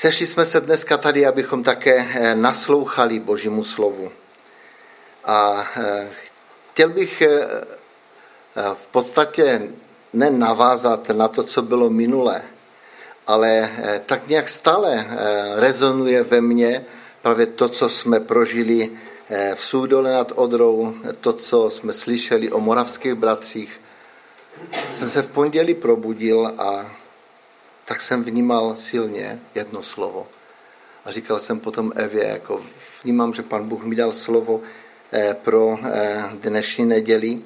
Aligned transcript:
Sešli 0.00 0.26
jsme 0.26 0.46
se 0.46 0.60
dneska 0.60 0.96
tady, 0.96 1.26
abychom 1.26 1.64
také 1.64 2.08
eh, 2.10 2.34
naslouchali 2.34 3.20
Božímu 3.20 3.64
slovu. 3.64 4.12
A 5.24 5.68
eh, 5.76 6.08
chtěl 6.72 6.88
bych 6.88 7.22
eh, 7.22 7.48
v 8.74 8.86
podstatě 8.86 9.62
nenavázat 10.12 11.08
na 11.08 11.28
to, 11.28 11.42
co 11.42 11.62
bylo 11.62 11.90
minulé, 11.90 12.42
ale 13.26 13.70
tak 14.06 14.28
nějak 14.28 14.48
stále 14.48 15.06
rezonuje 15.54 16.22
ve 16.22 16.40
mně 16.40 16.84
právě 17.22 17.46
to, 17.46 17.68
co 17.68 17.88
jsme 17.88 18.20
prožili 18.20 18.90
v 19.54 19.64
Súdole 19.64 20.12
nad 20.12 20.32
Odrou, 20.34 20.94
to, 21.20 21.32
co 21.32 21.70
jsme 21.70 21.92
slyšeli 21.92 22.52
o 22.52 22.60
moravských 22.60 23.14
bratřích. 23.14 23.80
Jsem 24.92 25.08
se 25.10 25.22
v 25.22 25.28
pondělí 25.28 25.74
probudil 25.74 26.52
a 26.58 26.99
tak 27.90 28.02
jsem 28.02 28.24
vnímal 28.24 28.76
silně 28.76 29.40
jedno 29.54 29.82
slovo. 29.82 30.26
A 31.04 31.12
říkal 31.12 31.38
jsem 31.38 31.60
potom 31.60 31.92
Evě, 31.96 32.26
jako 32.26 32.62
vnímám, 33.02 33.34
že 33.34 33.42
pan 33.42 33.68
Bůh 33.68 33.84
mi 33.84 33.96
dal 33.96 34.12
slovo 34.12 34.60
eh, 35.12 35.34
pro 35.34 35.78
eh, 35.82 36.24
dnešní 36.32 36.86
neděli. 36.86 37.42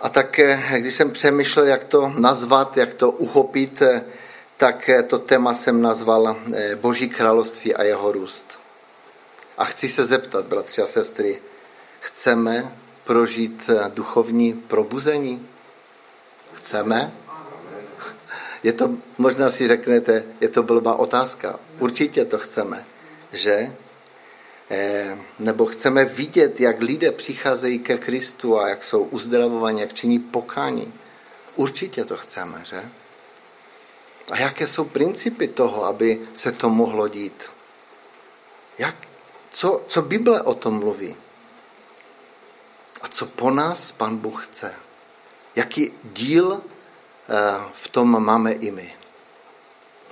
A 0.00 0.08
tak, 0.08 0.38
eh, 0.38 0.62
když 0.78 0.94
jsem 0.94 1.10
přemýšlel, 1.10 1.66
jak 1.66 1.84
to 1.84 2.12
nazvat, 2.18 2.76
jak 2.76 2.94
to 2.94 3.10
uchopit, 3.10 3.82
tak 4.56 4.90
to 5.06 5.18
téma 5.18 5.54
jsem 5.54 5.82
nazval 5.82 6.36
Boží 6.80 7.08
království 7.08 7.74
a 7.74 7.82
jeho 7.82 8.12
růst. 8.12 8.58
A 9.58 9.64
chci 9.64 9.88
se 9.88 10.04
zeptat, 10.04 10.44
bratři 10.44 10.82
a 10.82 10.86
sestry, 10.86 11.42
chceme 12.00 12.72
prožít 13.04 13.70
duchovní 13.94 14.52
probuzení? 14.52 15.48
Chceme? 16.54 17.12
Je 18.62 18.72
to, 18.72 18.90
možná 19.18 19.50
si 19.50 19.68
řeknete, 19.68 20.24
je 20.40 20.48
to 20.48 20.62
blbá 20.62 20.94
otázka. 20.94 21.60
Určitě 21.78 22.24
to 22.24 22.38
chceme, 22.38 22.86
že? 23.32 23.72
E, 24.70 25.18
nebo 25.38 25.66
chceme 25.66 26.04
vidět, 26.04 26.60
jak 26.60 26.80
lidé 26.80 27.12
přicházejí 27.12 27.78
ke 27.78 27.98
Kristu 27.98 28.58
a 28.58 28.68
jak 28.68 28.84
jsou 28.84 29.02
uzdravovaní, 29.02 29.80
jak 29.80 29.92
činí 29.92 30.18
pokání. 30.18 30.92
Určitě 31.56 32.04
to 32.04 32.16
chceme, 32.16 32.62
že? 32.64 32.84
A 34.30 34.38
jaké 34.38 34.66
jsou 34.66 34.84
principy 34.84 35.48
toho, 35.48 35.84
aby 35.84 36.20
se 36.34 36.52
to 36.52 36.70
mohlo 36.70 37.08
dít? 37.08 37.50
Jak, 38.78 38.96
co, 39.50 39.82
co 39.86 40.02
Bible 40.02 40.42
o 40.42 40.54
tom 40.54 40.74
mluví? 40.78 41.16
A 43.00 43.08
co 43.08 43.26
po 43.26 43.50
nás 43.50 43.92
Pan 43.92 44.16
Bůh 44.16 44.46
chce? 44.46 44.74
Jaký 45.56 45.92
díl 46.04 46.62
v 47.72 47.88
tom 47.88 48.24
máme 48.24 48.52
i 48.52 48.70
my. 48.70 48.94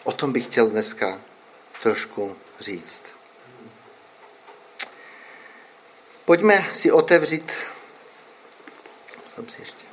O 0.04 0.12
tom 0.12 0.32
bych 0.32 0.44
chtěl 0.44 0.70
dneska 0.70 1.20
trošku 1.82 2.36
říct. 2.60 3.02
Pojďme 6.24 6.66
si 6.72 6.92
otevřít. 6.92 7.52
Jsem 9.28 9.48
si 9.48 9.62
ještě. 9.62 9.87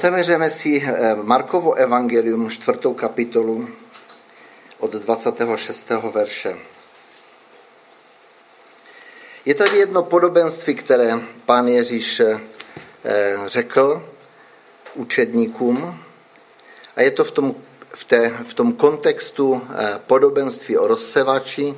Otevřeme 0.00 0.50
si 0.50 0.82
eh, 0.86 1.16
Markovo 1.22 1.74
evangelium, 1.74 2.50
čtvrtou 2.50 2.94
kapitolu 2.94 3.68
od 4.78 4.90
26. 4.90 5.90
verše. 5.90 6.56
Je 9.44 9.54
tady 9.54 9.76
jedno 9.76 10.02
podobenství, 10.02 10.74
které 10.74 11.20
pán 11.46 11.68
Ježíš 11.68 12.20
eh, 12.20 12.40
řekl 13.46 14.08
učedníkům 14.94 15.98
a 16.96 17.02
je 17.02 17.10
to 17.10 17.24
v 17.24 17.32
tom, 17.32 17.54
v 17.88 18.04
té, 18.04 18.28
v 18.44 18.54
tom 18.54 18.72
kontextu 18.72 19.62
eh, 19.62 20.00
podobenství 20.06 20.78
o 20.78 20.86
rozsevači 20.86 21.74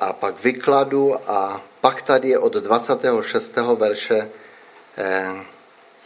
a 0.00 0.12
pak 0.12 0.42
vykladu 0.42 1.30
a 1.30 1.60
pak 1.80 2.02
tady 2.02 2.28
je 2.28 2.38
od 2.38 2.52
26. 2.52 3.56
verše 3.56 4.28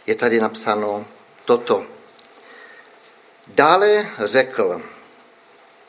je 0.07 0.15
tady 0.15 0.39
napsáno 0.39 1.05
toto. 1.45 1.85
Dále 3.47 4.07
řekl 4.19 4.81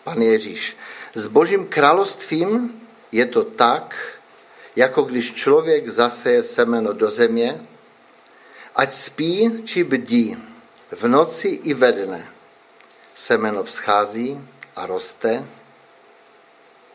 pan 0.05 0.23
Ježíš, 0.23 0.77
s 1.15 1.27
božím 1.27 1.67
královstvím 1.67 2.83
je 3.13 3.27
to 3.27 3.45
tak, 3.45 3.97
jako 4.77 5.03
když 5.03 5.33
člověk 5.33 5.89
zaseje 5.89 6.43
semeno 6.43 6.93
do 6.93 7.11
země, 7.11 7.67
ať 8.77 8.95
spí 8.95 9.63
či 9.65 9.85
bdí, 9.85 10.37
v 10.91 11.09
noci 11.09 11.49
i 11.49 11.75
ve 11.75 11.93
dne. 11.93 12.29
Semeno 13.15 13.63
vzchází 13.65 14.49
a 14.77 14.87
roste, 14.87 15.45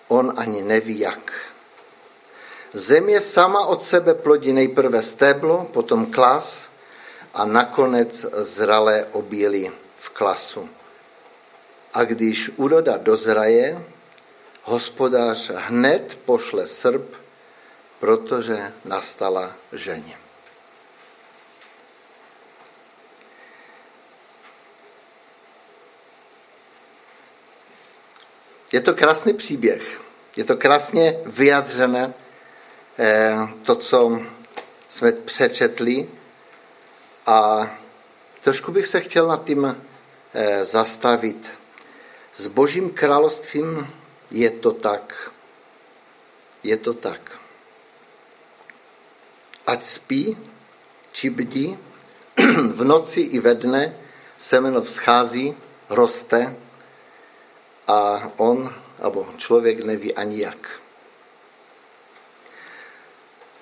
on 0.07 0.33
ani 0.37 0.61
neví 0.61 0.99
jak. 0.99 1.31
Země 2.73 3.21
sama 3.21 3.65
od 3.65 3.83
sebe 3.83 4.13
plodí 4.13 4.53
nejprve 4.53 5.01
stéblo, 5.01 5.69
potom 5.73 6.05
klas 6.05 6.70
a 7.33 7.45
nakonec 7.45 8.25
zralé 8.33 9.05
obíly 9.11 9.71
v 9.99 10.09
klasu. 10.09 10.69
A 11.93 12.03
když 12.03 12.49
úroda 12.55 12.97
dozraje, 12.97 13.85
hospodář 14.63 15.51
hned 15.55 16.19
pošle 16.25 16.67
srb, 16.67 17.15
protože 17.99 18.73
nastala 18.85 19.55
ženě. 19.73 20.17
Je 28.71 28.81
to 28.81 28.93
krásný 28.93 29.33
příběh. 29.33 30.01
Je 30.37 30.43
to 30.43 30.57
krásně 30.57 31.19
vyjadřené, 31.25 32.13
eh, 32.99 33.35
to, 33.63 33.75
co 33.75 34.21
jsme 34.89 35.11
přečetli 35.11 36.09
a 37.25 37.69
trošku 38.41 38.71
bych 38.71 38.87
se 38.87 39.01
chtěl 39.01 39.27
nad 39.27 39.45
tím 39.45 39.77
eh, 40.33 40.65
zastavit. 40.65 41.51
S 42.35 42.47
božím 42.47 42.89
královstvím 42.89 43.87
je 44.31 44.49
to 44.49 44.71
tak. 44.71 45.31
Je 46.63 46.77
to 46.77 46.93
tak. 46.93 47.31
Ať 49.67 49.83
spí, 49.83 50.37
či 51.11 51.29
bdí, 51.29 51.77
v 52.71 52.83
noci 52.83 53.21
i 53.21 53.39
ve 53.39 53.55
dne 53.55 53.95
semeno 54.37 54.81
vzchází, 54.81 55.55
roste 55.89 56.55
a 57.87 58.31
on, 58.37 58.75
nebo 59.03 59.27
člověk 59.37 59.83
neví 59.83 60.13
ani 60.13 60.39
jak. 60.39 60.81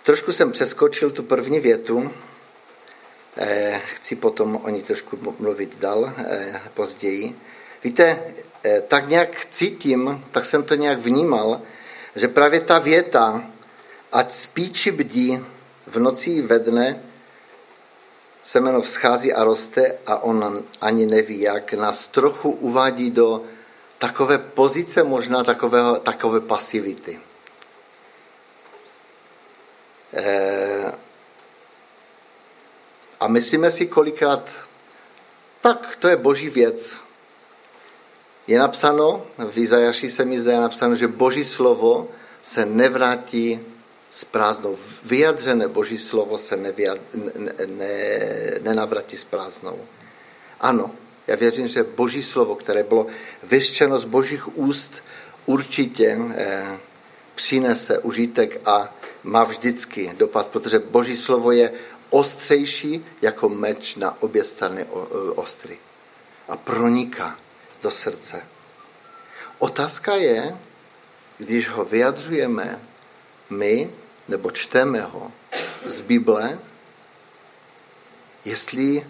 Trošku 0.04 0.34
jsem 0.34 0.52
přeskočil 0.52 1.12
tu 1.12 1.24
první 1.24 1.60
větu, 1.60 2.14
chci 3.78 4.16
potom 4.16 4.56
o 4.64 4.70
ní 4.70 4.84
trošku 4.84 5.36
mluvit 5.40 5.80
dál 5.80 6.14
eh, 6.18 6.62
později. 6.74 7.36
Víte, 7.84 8.20
eh, 8.64 8.82
tak 8.82 9.10
nějak 9.10 9.48
cítím, 9.52 10.26
tak 10.32 10.46
jsem 10.46 10.64
to 10.64 10.76
nějak 10.76 11.00
vnímal, 11.00 11.62
že 12.16 12.28
právě 12.28 12.60
ta 12.60 12.80
věta, 12.80 13.44
ať 14.12 14.34
spí 14.34 14.74
či 14.74 14.92
bdí 14.92 15.40
v 15.88 16.00
noci 16.00 16.32
i 16.32 16.42
ve 16.42 16.60
dne, 16.60 17.04
semeno 18.42 18.82
vzchází 18.82 19.34
a 19.34 19.44
roste 19.44 19.96
a 20.06 20.24
on 20.24 20.64
ani 20.82 21.06
neví 21.06 21.40
jak, 21.40 21.74
nás 21.74 22.08
trochu 22.08 22.52
uvádí 22.52 23.12
do 23.12 23.44
takové 23.98 24.38
pozice, 24.38 25.04
možná 25.04 25.44
takového, 25.44 26.00
takové 26.00 26.40
pasivity. 26.40 27.20
A 33.20 33.28
myslíme 33.28 33.72
si 33.72 33.88
kolikrát, 33.88 34.50
tak 35.62 35.96
to 35.96 36.08
je 36.08 36.18
boží 36.18 36.50
věc. 36.50 36.98
Je 38.48 38.60
napsáno, 38.60 39.26
v 39.52 39.58
Izajaši 39.58 40.10
se 40.10 40.26
mi 40.26 40.40
zdá 40.40 40.60
napsáno, 40.60 40.96
že 40.96 41.08
boží 41.08 41.44
slovo 41.44 42.08
se 42.42 42.66
nevrátí 42.66 43.60
s 44.10 44.24
prázdnou. 44.24 44.78
Vyjadřené 45.04 45.68
boží 45.68 45.98
slovo 45.98 46.38
se 46.38 46.58
nevyjad, 46.58 47.00
ne, 47.14 47.54
ne, 47.66 47.90
nenavratí 48.62 49.18
s 49.18 49.24
prázdnou. 49.24 49.78
Ano, 50.60 50.92
já 51.28 51.36
věřím, 51.36 51.68
že 51.68 51.84
boží 51.84 52.24
slovo, 52.24 52.56
které 52.56 52.84
bylo 52.84 53.08
vyštěno 53.44 54.00
z 54.00 54.06
božích 54.06 54.58
úst, 54.58 55.04
určitě 55.46 56.18
eh, 56.36 56.78
přinese 57.36 58.00
užitek 58.00 58.62
a 58.66 58.96
má 59.24 59.44
vždycky 59.44 60.14
dopad, 60.18 60.48
protože 60.48 60.80
boží 60.80 61.18
slovo 61.18 61.52
je 61.52 61.72
ostřejší 62.10 63.06
jako 63.22 63.50
meč 63.50 63.96
na 63.96 64.22
obě 64.22 64.44
strany 64.44 64.86
ostry 65.36 65.80
a 66.50 66.58
proniká 66.58 67.40
do 67.82 67.92
srdce. 67.92 68.46
Otázka 69.60 70.16
je, 70.16 70.58
když 71.38 71.70
ho 71.70 71.86
vyjadřujeme 71.86 72.82
my, 73.50 73.90
nebo 74.28 74.52
čteme 74.52 75.02
ho 75.02 75.32
z 75.86 76.02
Bible, 76.02 76.60
jestli 78.46 79.08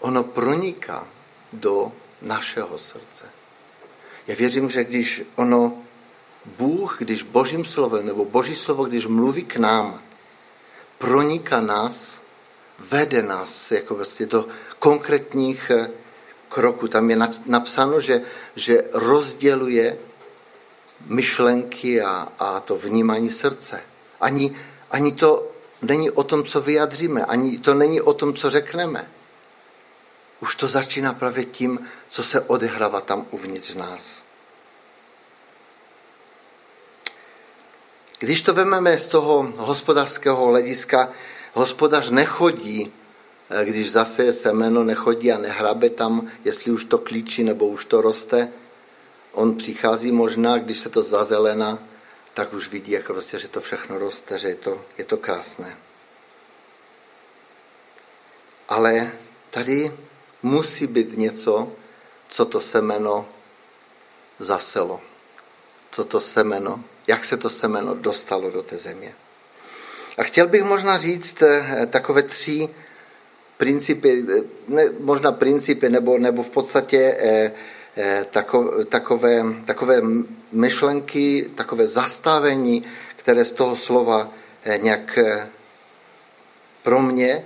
ono 0.00 0.24
proniká 0.24 1.08
do 1.52 1.92
našeho 2.22 2.78
srdce. 2.78 3.24
Já 4.26 4.34
věřím, 4.34 4.70
že 4.70 4.84
když 4.84 5.22
ono, 5.36 5.82
Bůh, 6.44 6.96
když 6.98 7.22
Božím 7.22 7.64
slovem, 7.64 8.06
nebo 8.06 8.24
Boží 8.24 8.54
slovo, 8.54 8.84
když 8.84 9.06
mluví 9.06 9.44
k 9.44 9.56
nám, 9.56 10.02
proniká 10.98 11.60
nás, 11.60 12.20
vede 12.78 13.22
nás 13.22 13.72
jako 13.72 13.94
vlastně 13.94 14.26
do 14.26 14.48
konkrétních 14.78 15.70
eh, 15.70 15.90
kroků. 16.48 16.88
Tam 16.88 17.10
je 17.10 17.16
napsáno, 17.46 18.00
že, 18.00 18.22
že 18.56 18.84
rozděluje 18.92 19.98
myšlenky 21.06 22.02
a, 22.02 22.28
a 22.38 22.60
to 22.60 22.76
vnímání 22.76 23.30
srdce. 23.30 23.82
Ani, 24.20 24.56
ani 24.90 25.12
to 25.12 25.50
není 25.82 26.10
o 26.10 26.22
tom, 26.22 26.44
co 26.44 26.60
vyjadříme, 26.60 27.24
ani 27.24 27.58
to 27.58 27.74
není 27.74 28.00
o 28.00 28.12
tom, 28.12 28.34
co 28.34 28.50
řekneme. 28.50 29.10
Už 30.40 30.56
to 30.56 30.68
začíná 30.68 31.12
právě 31.12 31.44
tím, 31.44 31.88
co 32.08 32.22
se 32.22 32.40
odehrává 32.40 33.00
tam 33.00 33.26
uvnitř 33.30 33.74
nás. 33.74 34.24
Když 38.18 38.42
to 38.42 38.54
vememe 38.54 38.98
z 38.98 39.06
toho 39.06 39.52
hospodářského 39.56 40.46
hlediska, 40.46 41.08
hospodář 41.56 42.10
nechodí, 42.10 42.92
eh, 43.50 43.64
když 43.64 43.92
zase 43.92 44.24
je 44.24 44.32
semeno, 44.32 44.84
nechodí 44.84 45.32
a 45.32 45.38
nehrabe 45.38 45.90
tam, 45.90 46.30
jestli 46.44 46.70
už 46.70 46.84
to 46.84 46.98
klíčí 46.98 47.44
nebo 47.44 47.66
už 47.66 47.84
to 47.84 48.00
roste. 48.00 48.52
On 49.32 49.56
přichází 49.56 50.12
možná, 50.12 50.58
když 50.58 50.78
se 50.78 50.88
to 50.88 51.02
zazelená, 51.02 51.78
tak 52.34 52.52
už 52.52 52.68
vidí, 52.68 52.92
jak 52.92 53.06
prostě, 53.06 53.38
že 53.38 53.48
to 53.48 53.60
všechno 53.60 53.98
roste, 53.98 54.38
že 54.38 54.48
je 54.48 54.54
to, 54.54 54.84
je 54.98 55.04
to 55.04 55.16
krásné. 55.16 55.76
Ale 58.68 59.12
tady 59.50 59.92
musí 60.42 60.86
být 60.86 61.18
něco, 61.18 61.72
co 62.28 62.44
to 62.44 62.60
semeno 62.60 63.28
zaselo. 64.38 65.00
Co 65.90 66.04
to 66.04 66.20
semeno, 66.20 66.84
jak 67.06 67.24
se 67.24 67.36
to 67.36 67.50
semeno 67.50 67.94
dostalo 67.94 68.50
do 68.50 68.62
té 68.62 68.78
země. 68.78 69.14
A 70.16 70.22
chtěl 70.22 70.46
bych 70.46 70.62
možná 70.62 70.98
říct 70.98 71.42
eh, 71.42 71.86
takové 71.90 72.22
tři 72.22 72.68
principy, 73.56 74.24
eh, 74.38 74.42
ne, 74.68 74.84
možná 75.00 75.32
principy, 75.32 75.88
nebo, 75.88 76.18
nebo 76.18 76.42
v 76.42 76.50
podstatě 76.50 77.16
eh, 77.18 77.52
eh, 77.96 78.26
takové, 78.88 79.42
takové, 79.64 80.02
myšlenky, 80.52 81.50
takové 81.54 81.86
zastavení, 81.86 82.84
které 83.16 83.44
z 83.44 83.52
toho 83.52 83.76
slova 83.76 84.32
nějak 84.78 85.18
pro 86.82 87.02
mě 87.02 87.44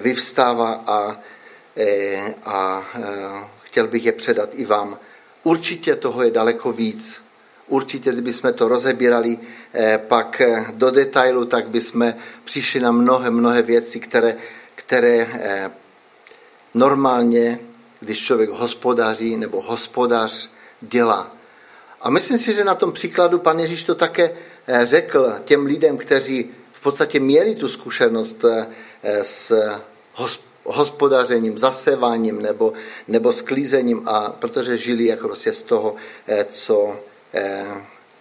vyvstává 0.00 0.84
a, 0.86 1.20
a 2.44 2.86
chtěl 3.62 3.86
bych 3.86 4.04
je 4.04 4.12
předat 4.12 4.50
i 4.52 4.64
vám. 4.64 4.98
Určitě 5.42 5.96
toho 5.96 6.22
je 6.22 6.30
daleko 6.30 6.72
víc, 6.72 7.22
určitě, 7.70 8.12
kdybychom 8.12 8.52
to 8.52 8.68
rozebírali 8.68 9.38
eh, 9.74 9.98
pak 10.08 10.40
eh, 10.40 10.66
do 10.74 10.90
detailu, 10.90 11.44
tak 11.44 11.68
bychom 11.68 12.14
přišli 12.44 12.80
na 12.80 12.92
mnohé, 12.92 13.30
mnohé 13.30 13.62
věci, 13.62 14.00
které, 14.00 14.36
které 14.74 15.26
eh, 15.32 15.70
normálně, 16.74 17.58
když 18.00 18.24
člověk 18.24 18.50
hospodaří 18.50 19.36
nebo 19.36 19.62
hospodář 19.62 20.50
dělá. 20.80 21.36
A 22.00 22.10
myslím 22.10 22.38
si, 22.38 22.54
že 22.54 22.64
na 22.64 22.74
tom 22.74 22.92
příkladu 22.92 23.38
pan 23.38 23.58
Ježíš 23.58 23.84
to 23.84 23.94
také 23.94 24.30
řekl 24.82 25.32
těm 25.44 25.66
lidem, 25.66 25.98
kteří 25.98 26.50
v 26.72 26.80
podstatě 26.80 27.20
měli 27.20 27.54
tu 27.54 27.68
zkušenost 27.68 28.44
s 29.22 29.52
hospodařením, 30.64 31.58
zaseváním 31.58 32.42
nebo, 32.42 32.72
nebo 33.08 33.32
sklízením, 33.32 34.08
a 34.08 34.30
protože 34.30 34.76
žili 34.76 35.04
jako 35.04 35.26
prostě 35.28 35.52
z 35.52 35.62
toho, 35.62 35.94
co 36.50 37.00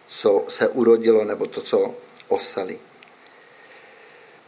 co 0.07 0.45
se 0.47 0.67
urodilo, 0.67 1.25
nebo 1.25 1.47
to, 1.47 1.61
co 1.61 1.95
osali. 2.27 2.79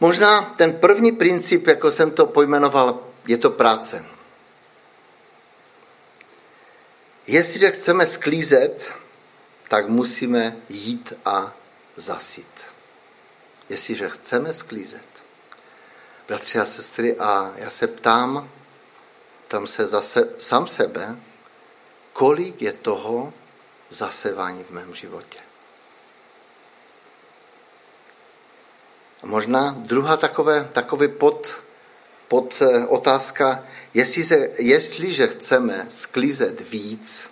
Možná 0.00 0.42
ten 0.42 0.72
první 0.72 1.12
princip, 1.12 1.66
jako 1.66 1.90
jsem 1.90 2.10
to 2.10 2.26
pojmenoval, 2.26 3.00
je 3.26 3.36
to 3.36 3.50
práce. 3.50 4.04
Jestliže 7.26 7.70
chceme 7.70 8.06
sklízet, 8.06 8.92
tak 9.68 9.88
musíme 9.88 10.56
jít 10.68 11.12
a 11.24 11.54
zasit. 11.96 12.64
Jestliže 13.68 14.08
chceme 14.08 14.52
sklízet. 14.52 15.08
Bratři 16.28 16.58
a 16.58 16.64
sestry, 16.64 17.16
a 17.16 17.52
já 17.56 17.70
se 17.70 17.86
ptám, 17.86 18.50
tam 19.48 19.66
se 19.66 19.86
zase 19.86 20.28
sám 20.38 20.66
sebe, 20.66 21.16
kolik 22.12 22.62
je 22.62 22.72
toho, 22.72 23.32
zasevání 23.92 24.64
v 24.64 24.70
mém 24.70 24.94
životě. 24.94 25.38
A 29.22 29.26
možná 29.26 29.76
druhá 29.78 30.16
takové, 30.16 30.68
takový 30.72 31.08
pod, 31.08 31.62
pod 32.28 32.62
eh, 32.62 32.86
otázka, 32.86 33.66
jestli 33.94 34.24
se, 34.24 34.50
jestliže 34.58 35.28
chceme 35.28 35.86
sklízet 35.88 36.70
víc, 36.70 37.30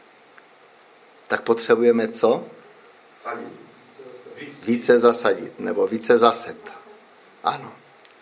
tak 1.29 1.43
potřebujeme 1.43 2.09
co? 2.09 2.45
Více 4.63 4.99
zasadit, 4.99 5.61
nebo 5.61 5.87
více 5.87 6.19
zaset. 6.19 6.73
Ano, 7.45 7.73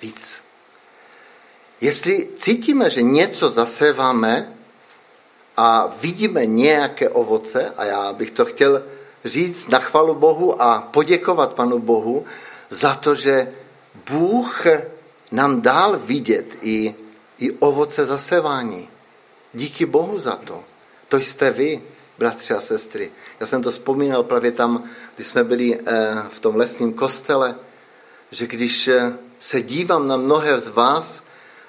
víc. 0.03 0.43
Jestli 1.81 2.29
cítíme, 2.37 2.91
že 2.91 3.03
něco 3.03 3.51
zaseváme, 3.51 4.58
a 5.59 5.91
vidíme 6.01 6.47
nějaké 6.47 7.09
ovoce, 7.09 7.73
a 7.77 7.85
já 7.85 8.13
bych 8.13 8.31
to 8.31 8.45
chtěl 8.45 8.83
říct 9.25 9.69
na 9.69 9.79
chvalu 9.79 10.15
Bohu 10.15 10.63
a 10.63 10.81
poděkovat 10.81 11.55
Panu 11.55 11.79
Bohu 11.79 12.25
za 12.71 12.95
to, 12.95 13.15
že 13.15 13.53
Bůh 14.11 14.67
nám 15.33 15.61
dal 15.61 15.99
vidět 15.99 16.47
i, 16.61 16.95
i 17.39 17.51
ovoce 17.51 18.07
zasevání. 18.07 18.89
Díky 19.55 19.87
Bohu 19.87 20.19
za 20.19 20.37
to. 20.37 20.65
To 21.09 21.17
jste 21.17 21.51
vy, 21.51 21.83
bratři 22.19 22.55
a 22.55 22.61
sestry. 22.61 23.11
Já 23.41 23.47
jsem 23.47 23.63
to 23.63 23.71
vzpomínal 23.71 24.23
právě 24.23 24.53
tam, 24.53 24.85
když 25.15 25.27
jsme 25.27 25.45
byli 25.45 25.79
eh, 25.79 26.15
v 26.29 26.39
tom 26.39 26.57
lesním 26.57 26.93
kostele, 26.93 27.55
že 28.31 28.47
když 28.47 28.89
eh, 28.89 29.13
se 29.39 29.63
dívám 29.63 30.09
na 30.09 30.17
mnohé 30.17 30.61
z 30.61 30.69
vás 30.69 31.23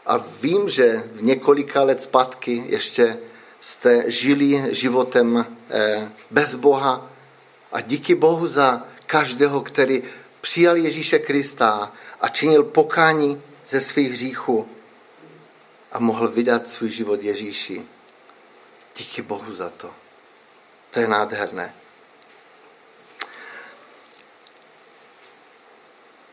a 0.06 0.18
vím, 0.42 0.70
že 0.70 1.04
v 1.14 1.24
několika 1.24 1.82
let 1.82 2.02
zpátky 2.02 2.64
ještě 2.68 3.18
jste 3.60 4.04
žili 4.12 4.76
životem 4.76 5.46
eh, 5.70 6.12
bez 6.30 6.56
Boha 6.56 7.10
a 7.72 7.82
díky 7.82 8.16
Bohu 8.16 8.48
za 8.48 8.88
každého, 9.06 9.62
který 9.62 10.04
přijal 10.42 10.76
Ježíše 10.76 11.20
Krista 11.20 11.92
a 12.22 12.28
činil 12.30 12.64
pokání 12.64 13.42
ze 13.68 13.82
svých 13.82 14.12
hříchů 14.12 14.70
a 15.92 16.00
mohl 16.00 16.28
vydat 16.28 16.68
svůj 16.68 16.90
život 16.90 17.24
Ježíši. 17.24 17.82
Díky 18.98 19.22
Bohu 19.22 19.56
za 19.56 19.70
to. 19.70 19.90
To 20.92 21.00
je 21.00 21.08
nádherné. 21.08 21.74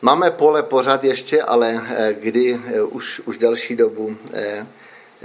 Máme 0.01 0.31
pole 0.31 0.63
pořád 0.63 1.03
ještě, 1.03 1.43
ale 1.43 1.87
eh, 1.89 2.13
kdy 2.13 2.61
eh, 2.65 2.81
už, 2.81 3.19
už 3.19 3.37
další 3.37 3.75
dobu, 3.75 4.17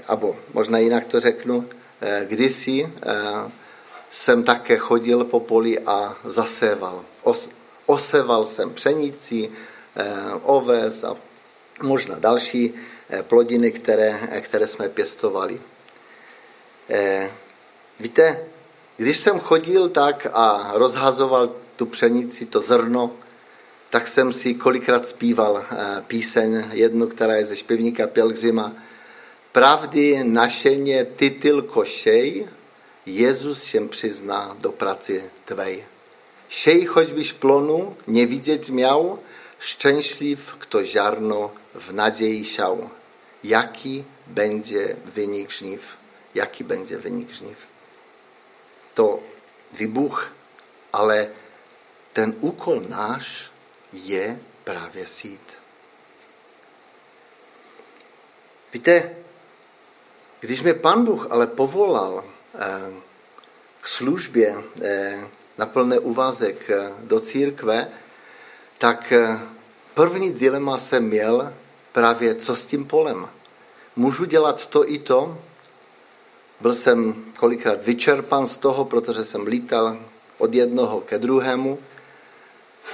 abo 0.09 0.37
možná 0.53 0.79
jinak 0.79 1.07
to 1.07 1.21
řeknu, 1.21 1.69
kdysi 2.25 2.93
eh, 3.03 3.51
jsem 4.11 4.43
také 4.43 4.77
chodil 4.77 5.25
po 5.25 5.41
poli 5.41 5.79
a 5.79 6.17
zaséval. 6.25 7.05
Oseval 7.87 8.45
jsem 8.45 8.71
pšenici, 8.71 9.51
eh, 9.97 10.05
oves 10.43 11.05
a 11.05 11.17
možná 11.83 12.19
další 12.19 12.75
plodiny, 13.23 13.73
které, 13.73 14.41
které 14.41 14.67
jsme 14.67 14.89
pěstovali. 14.89 15.61
Víte, 18.01 18.41
když 18.97 19.17
jsem 19.17 19.41
chodil 19.41 19.89
tak 19.89 20.27
a 20.33 20.71
rozhazoval 20.75 21.51
tu 21.77 21.87
pšenici, 21.87 22.47
to 22.47 22.61
zrno, 22.61 23.11
tak 23.91 24.09
jsem 24.09 24.33
si 24.33 24.55
kolikrát 24.55 25.09
zpíval 25.09 25.65
píseň, 26.07 26.65
jednu, 26.73 27.07
která 27.07 27.35
je 27.35 27.47
ze 27.47 27.57
zpěvníka 27.57 28.07
Pilgrima, 28.07 28.73
Pravdy 29.53 30.25
našeně 30.25 31.05
ty 31.05 31.31
tylko 31.31 31.85
šej, 31.85 32.49
Jezus 33.07 33.65
się 33.65 33.89
přizná 33.89 34.57
do 34.61 34.73
pracy 34.73 35.31
Twej. 35.45 35.85
Šej 36.49 36.87
choćbyś 36.87 37.33
plonu 37.33 37.95
nie 38.09 38.27
widzieć 38.27 38.71
miał, 38.71 39.19
szczęśliw, 39.59 40.57
kto 40.59 40.85
ziarno 40.85 41.51
w 41.75 41.93
nadziei 41.95 42.45
siał. 42.45 42.91
Jaki 43.45 44.05
będzie 44.27 44.97
wynik 45.05 45.51
żniw? 45.51 45.97
Jaki 46.35 46.65
będzie 46.65 46.99
wynik 46.99 47.31
żniw? 47.31 47.67
To 48.95 49.21
wybuch, 49.73 50.31
ale 50.93 51.29
ten 52.15 52.35
úkol 52.41 52.81
náš 52.89 53.51
je 53.93 54.39
právě 54.65 55.07
sít. 55.07 55.57
Víte, 58.73 59.22
když 60.43 60.63
mě 60.63 60.75
pan 60.75 61.05
Bůh 61.05 61.27
ale 61.31 61.47
povolal 61.47 62.25
eh, 62.55 62.93
k 63.81 63.87
službě 63.87 64.63
eh, 64.83 65.29
na 65.59 65.67
plné 65.67 65.99
úvazek 65.99 66.71
eh, 66.71 66.91
do 67.01 67.21
církve, 67.21 67.89
tak 68.79 69.13
první 69.95 70.33
dilema 70.33 70.79
jsem 70.79 71.05
měl 71.05 71.55
právě 71.93 72.35
co 72.35 72.57
s 72.57 72.67
tím 72.67 72.85
polem. 72.85 73.29
Můžu 73.97 74.25
dělat 74.25 74.67
to 74.67 74.91
i 74.91 74.99
to? 74.99 75.39
Byl 76.61 76.75
jsem 76.75 77.25
kolikrát 77.39 77.87
vyčerpan 77.87 78.47
z 78.47 78.59
toho, 78.59 78.85
protože 78.85 79.25
jsem 79.25 79.47
lítal 79.47 79.99
od 80.39 80.55
jednoho 80.55 81.01
ke 81.01 81.19
druhému. 81.19 81.79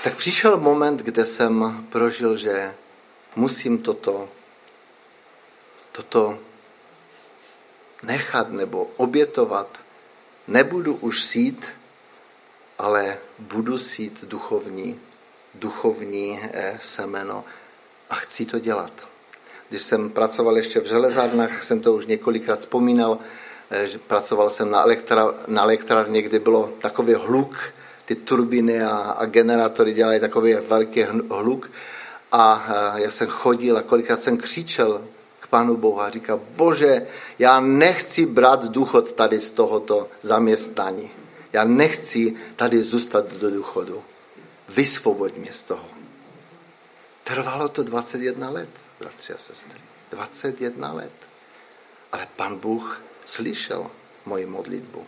Tak 0.04 0.16
přišel 0.16 0.60
moment, 0.60 1.00
kde 1.00 1.24
jsem 1.24 1.86
prožil, 1.88 2.36
že 2.36 2.74
musím 3.36 3.78
toto, 3.78 4.28
toto 5.92 6.38
nechat 8.02 8.50
nebo 8.50 8.90
obětovat. 8.96 9.82
Nebudu 10.48 10.94
už 10.94 11.24
sít, 11.24 11.66
ale 12.78 13.18
budu 13.38 13.78
sít 13.78 14.24
duchovní, 14.24 15.00
duchovní 15.54 16.40
eh, 16.42 16.78
semeno 16.82 17.44
a 18.10 18.14
chci 18.14 18.46
to 18.46 18.58
dělat. 18.58 18.92
Když 19.68 19.82
jsem 19.82 20.10
pracoval 20.10 20.56
ještě 20.56 20.80
v 20.80 20.86
železárnách, 20.86 21.62
jsem 21.62 21.80
to 21.80 21.94
už 21.94 22.06
několikrát 22.06 22.58
vzpomínal, 22.58 23.18
eh, 23.70 23.86
že 23.86 23.98
pracoval 23.98 24.50
jsem 24.50 24.70
na, 24.70 24.82
elektra, 24.82 25.34
na 25.46 25.62
elektrárně, 25.62 26.22
kde 26.22 26.38
bylo 26.38 26.72
takový 26.80 27.14
hluk, 27.14 27.72
ty 28.04 28.14
turbiny 28.14 28.82
a, 28.82 28.96
a 28.96 29.26
generátory 29.26 29.92
dělali 29.92 30.20
takový 30.20 30.54
velký 30.54 31.02
hluk 31.30 31.70
a 32.32 32.66
eh, 32.68 33.02
já 33.02 33.10
jsem 33.10 33.28
chodil 33.28 33.78
a 33.78 33.82
kolikrát 33.82 34.22
jsem 34.22 34.36
křičel 34.36 35.04
Pánu 35.50 35.76
Bohu 35.76 36.00
a 36.00 36.10
říkal, 36.10 36.40
bože, 36.56 37.06
já 37.38 37.60
nechci 37.60 38.26
brát 38.26 38.64
důchod 38.64 39.12
tady 39.12 39.40
z 39.40 39.50
tohoto 39.50 40.08
zaměstnání. 40.22 41.10
Já 41.52 41.64
nechci 41.64 42.36
tady 42.56 42.82
zůstat 42.82 43.32
do 43.32 43.50
důchodu. 43.50 44.04
Vysvoboď 44.68 45.36
mě 45.36 45.52
z 45.52 45.62
toho. 45.62 45.88
Trvalo 47.24 47.68
to 47.68 47.82
21 47.82 48.50
let, 48.50 48.68
bratři 49.00 49.32
a 49.32 49.38
sestry. 49.38 49.80
21 50.10 50.92
let. 50.92 51.12
Ale 52.12 52.28
pan 52.36 52.56
Bůh 52.56 53.02
slyšel 53.24 53.90
moji 54.26 54.46
modlitbu 54.46 55.06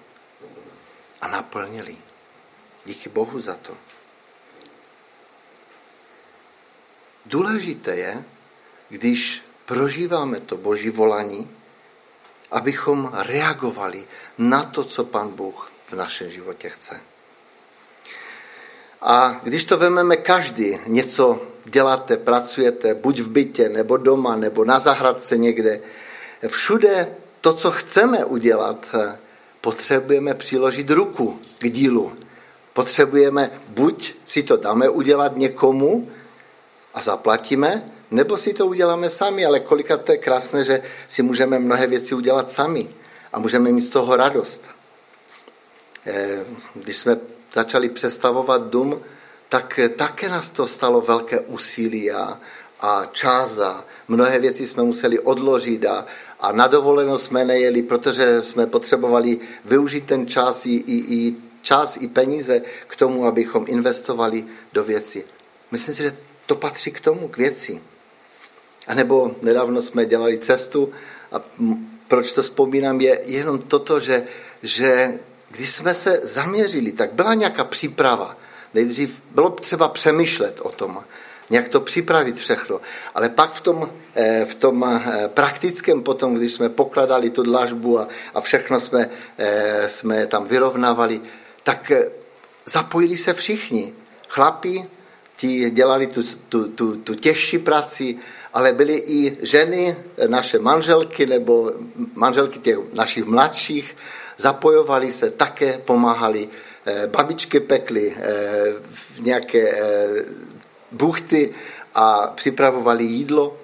a 1.21 1.29
naplnil 1.29 1.89
ji. 1.89 1.99
Díky 2.85 3.09
Bohu 3.09 3.41
za 3.41 3.55
to. 3.55 3.77
Důležité 7.27 7.97
je, 7.97 8.25
když 8.89 9.43
prožíváme 9.71 10.41
to 10.41 10.57
boží 10.57 10.91
volání, 10.91 11.51
abychom 12.51 13.13
reagovali 13.15 14.05
na 14.39 14.63
to, 14.63 14.85
co 14.85 15.05
pan 15.05 15.29
Bůh 15.29 15.71
v 15.87 15.93
našem 15.93 16.31
životě 16.31 16.69
chce. 16.69 17.01
A 19.01 19.41
když 19.43 19.65
to 19.65 19.79
vememe 19.79 20.17
každý, 20.17 20.79
něco 20.87 21.43
děláte, 21.65 22.17
pracujete, 22.17 22.95
buď 22.95 23.21
v 23.21 23.29
bytě, 23.29 23.69
nebo 23.69 23.97
doma, 23.97 24.37
nebo 24.37 24.65
na 24.65 24.79
zahradce 24.79 25.37
někde, 25.37 25.81
všude 26.47 27.09
to, 27.41 27.55
co 27.55 27.71
chceme 27.71 28.25
udělat, 28.25 28.95
potřebujeme 29.61 30.35
přiložit 30.35 30.91
ruku 30.91 31.39
k 31.59 31.71
dílu. 31.71 32.13
Potřebujeme, 32.73 33.51
buď 33.69 34.15
si 34.25 34.43
to 34.43 34.57
dáme 34.57 34.89
udělat 34.89 35.37
někomu 35.37 36.11
a 36.95 37.01
zaplatíme, 37.01 38.00
nebo 38.11 38.39
si 38.39 38.55
to 38.55 38.67
uděláme 38.67 39.11
sami, 39.11 39.47
ale 39.47 39.61
kolikrát 39.61 40.05
to 40.05 40.13
je 40.13 40.19
krásné, 40.19 40.65
že 40.65 40.83
si 41.09 41.23
můžeme 41.23 41.59
mnohé 41.59 41.87
věci 41.87 42.15
udělat 42.15 42.51
sami 42.51 42.89
a 43.33 43.39
můžeme 43.39 43.73
mít 43.73 43.81
z 43.81 43.89
toho 43.89 44.17
radost. 44.17 44.65
Eh, 46.07 46.45
když 46.75 46.97
jsme 46.97 47.17
začali 47.53 47.89
přestavovat 47.89 48.71
dům, 48.71 49.01
tak 49.49 49.81
také 49.97 50.29
nás 50.29 50.51
to 50.51 50.67
stalo 50.67 51.01
velké 51.01 51.41
úsilí 51.41 52.11
a, 52.11 52.39
a 52.81 53.07
čas 53.13 53.59
a 53.59 53.85
mnohé 54.09 54.39
věci 54.39 54.67
jsme 54.67 54.83
museli 54.83 55.19
odložit 55.19 55.87
a, 55.87 56.07
a 56.41 56.53
na 56.53 56.67
dovolenou 56.67 57.19
jsme 57.19 57.45
nejeli, 57.45 57.83
protože 57.83 58.43
jsme 58.43 58.67
potřebovali 58.67 59.39
využít 59.65 60.07
ten 60.07 60.27
čas 60.27 60.67
i, 60.67 60.71
i, 60.71 61.15
i 61.15 61.37
čas 61.63 61.97
i 62.01 62.09
peníze 62.09 62.63
k 62.87 62.97
tomu, 62.97 63.27
abychom 63.27 63.65
investovali 63.69 64.45
do 64.73 64.85
věcí. 64.85 65.23
Myslím 65.71 65.95
si, 65.95 66.03
že 66.03 66.17
to 66.47 66.55
patří 66.57 66.91
k 66.91 67.01
tomu, 67.01 67.29
k 67.29 67.37
věci. 67.37 67.81
A 68.87 68.95
nebo 68.95 69.37
nedávno 69.43 69.83
jsme 69.83 70.07
dělali 70.07 70.39
cestu 70.39 70.93
a 71.33 71.41
proč 72.09 72.33
to 72.33 72.43
vzpomínám, 72.43 73.01
je 73.01 73.21
jenom 73.25 73.59
toto, 73.59 74.01
že, 74.01 74.23
že 74.63 75.19
když 75.51 75.71
jsme 75.71 75.95
se 75.95 76.21
zaměřili, 76.23 76.93
tak 76.93 77.13
byla 77.13 77.35
nějaká 77.35 77.65
příprava. 77.65 78.37
Nejdřív 78.75 79.23
bylo 79.31 79.51
třeba 79.51 79.89
přemýšlet 79.89 80.61
o 80.61 80.71
tom, 80.71 80.99
nějak 81.51 81.69
to 81.69 81.81
připravit 81.81 82.37
všechno. 82.37 82.81
Ale 83.15 83.29
pak 83.29 83.53
v 83.53 83.61
tom, 83.61 83.91
eh, 84.15 84.47
v 84.51 84.55
tom 84.55 84.85
eh, 84.85 85.29
praktickém 85.29 86.03
potom, 86.03 86.35
když 86.35 86.53
jsme 86.53 86.69
pokladali 86.69 87.31
tu 87.31 87.43
dlažbu 87.43 88.01
a, 88.01 88.09
a 88.35 88.41
všechno 88.41 88.81
jsme, 88.81 89.11
eh, 89.39 89.89
jsme 89.89 90.27
tam 90.27 90.47
vyrovnávali, 90.47 91.21
tak 91.63 91.93
zapojili 92.67 93.17
se 93.17 93.35
všichni. 93.35 93.93
Chlapi, 94.29 94.85
ti 95.37 95.71
dělali 95.71 96.07
tu, 96.07 96.23
tu, 96.49 96.69
tu, 96.69 96.97
tu 96.97 97.15
těžší 97.15 97.59
práci, 97.59 98.19
ale 98.55 98.73
byly 98.73 98.95
i 98.95 99.39
ženy, 99.43 99.97
naše 100.27 100.59
manželky 100.59 101.27
nebo 101.27 101.73
manželky 102.15 102.59
těch 102.59 102.79
našich 102.93 103.25
mladších, 103.25 103.97
zapojovali 104.39 105.13
se, 105.13 105.31
také 105.31 105.79
pomáhali. 105.85 106.49
Eh, 106.87 107.07
babičky 107.07 107.61
pekly 107.61 108.17
eh, 108.17 108.75
nějaké 109.19 109.71
eh, 109.71 110.25
buchty 110.93 111.55
a 111.95 112.33
připravovali 112.35 113.05
jídlo, 113.05 113.57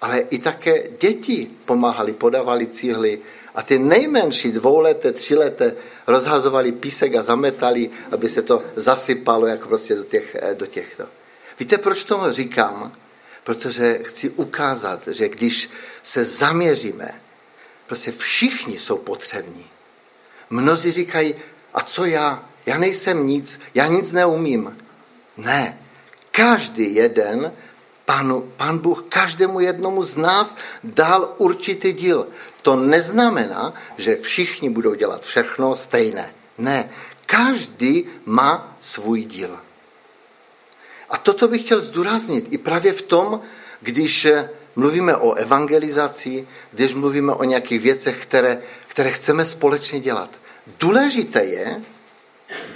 ale 0.00 0.18
i 0.18 0.38
také 0.38 0.82
děti 1.00 1.50
pomáhali, 1.64 2.12
podávali 2.12 2.66
cihly 2.66 3.18
a 3.54 3.62
ty 3.62 3.78
nejmenší 3.78 4.52
dvouleté, 4.52 5.12
tříleté 5.12 5.76
rozhazovali 6.06 6.72
písek 6.72 7.14
a 7.14 7.22
zametali, 7.22 7.90
aby 8.12 8.28
se 8.28 8.42
to 8.42 8.62
zasypalo 8.76 9.46
jako 9.46 9.68
prostě 9.68 9.94
do, 9.94 10.04
těch, 10.04 10.36
do 10.54 10.66
těchto. 10.66 11.04
Víte, 11.58 11.78
proč 11.78 12.04
tomu 12.04 12.30
říkám? 12.30 12.92
Protože 13.44 13.98
chci 14.02 14.30
ukázat, 14.30 15.08
že 15.08 15.28
když 15.28 15.70
se 16.02 16.24
zaměříme, 16.24 17.20
prostě 17.86 18.12
všichni 18.12 18.78
jsou 18.78 18.98
potřební. 18.98 19.66
Mnozí 20.50 20.92
říkají, 20.92 21.34
a 21.74 21.80
co 21.80 22.04
já? 22.04 22.44
Já 22.66 22.78
nejsem 22.78 23.26
nic, 23.26 23.60
já 23.74 23.86
nic 23.86 24.12
neumím. 24.12 24.78
Ne, 25.36 25.78
každý 26.30 26.94
jeden, 26.94 27.52
panu, 28.04 28.52
pan 28.56 28.78
Bůh 28.78 29.04
každému 29.08 29.60
jednomu 29.60 30.02
z 30.02 30.16
nás 30.16 30.56
dal 30.84 31.34
určitý 31.38 31.92
díl. 31.92 32.26
To 32.62 32.76
neznamená, 32.76 33.74
že 33.96 34.16
všichni 34.16 34.70
budou 34.70 34.94
dělat 34.94 35.24
všechno 35.24 35.74
stejné. 35.74 36.34
Ne, 36.58 36.90
každý 37.26 38.06
má 38.26 38.76
svůj 38.80 39.24
díl. 39.24 39.58
A 41.10 41.18
toto 41.18 41.48
bych 41.48 41.64
chtěl 41.64 41.80
zdůraznit 41.80 42.46
i 42.50 42.58
právě 42.58 42.92
v 42.92 43.02
tom, 43.02 43.40
když 43.80 44.28
mluvíme 44.76 45.16
o 45.16 45.34
evangelizaci, 45.34 46.48
když 46.72 46.94
mluvíme 46.94 47.32
o 47.32 47.44
nějakých 47.44 47.80
věcech, 47.80 48.22
které, 48.22 48.62
které 48.88 49.10
chceme 49.10 49.44
společně 49.44 50.00
dělat. 50.00 50.30
Důležité 50.78 51.44
je 51.44 51.82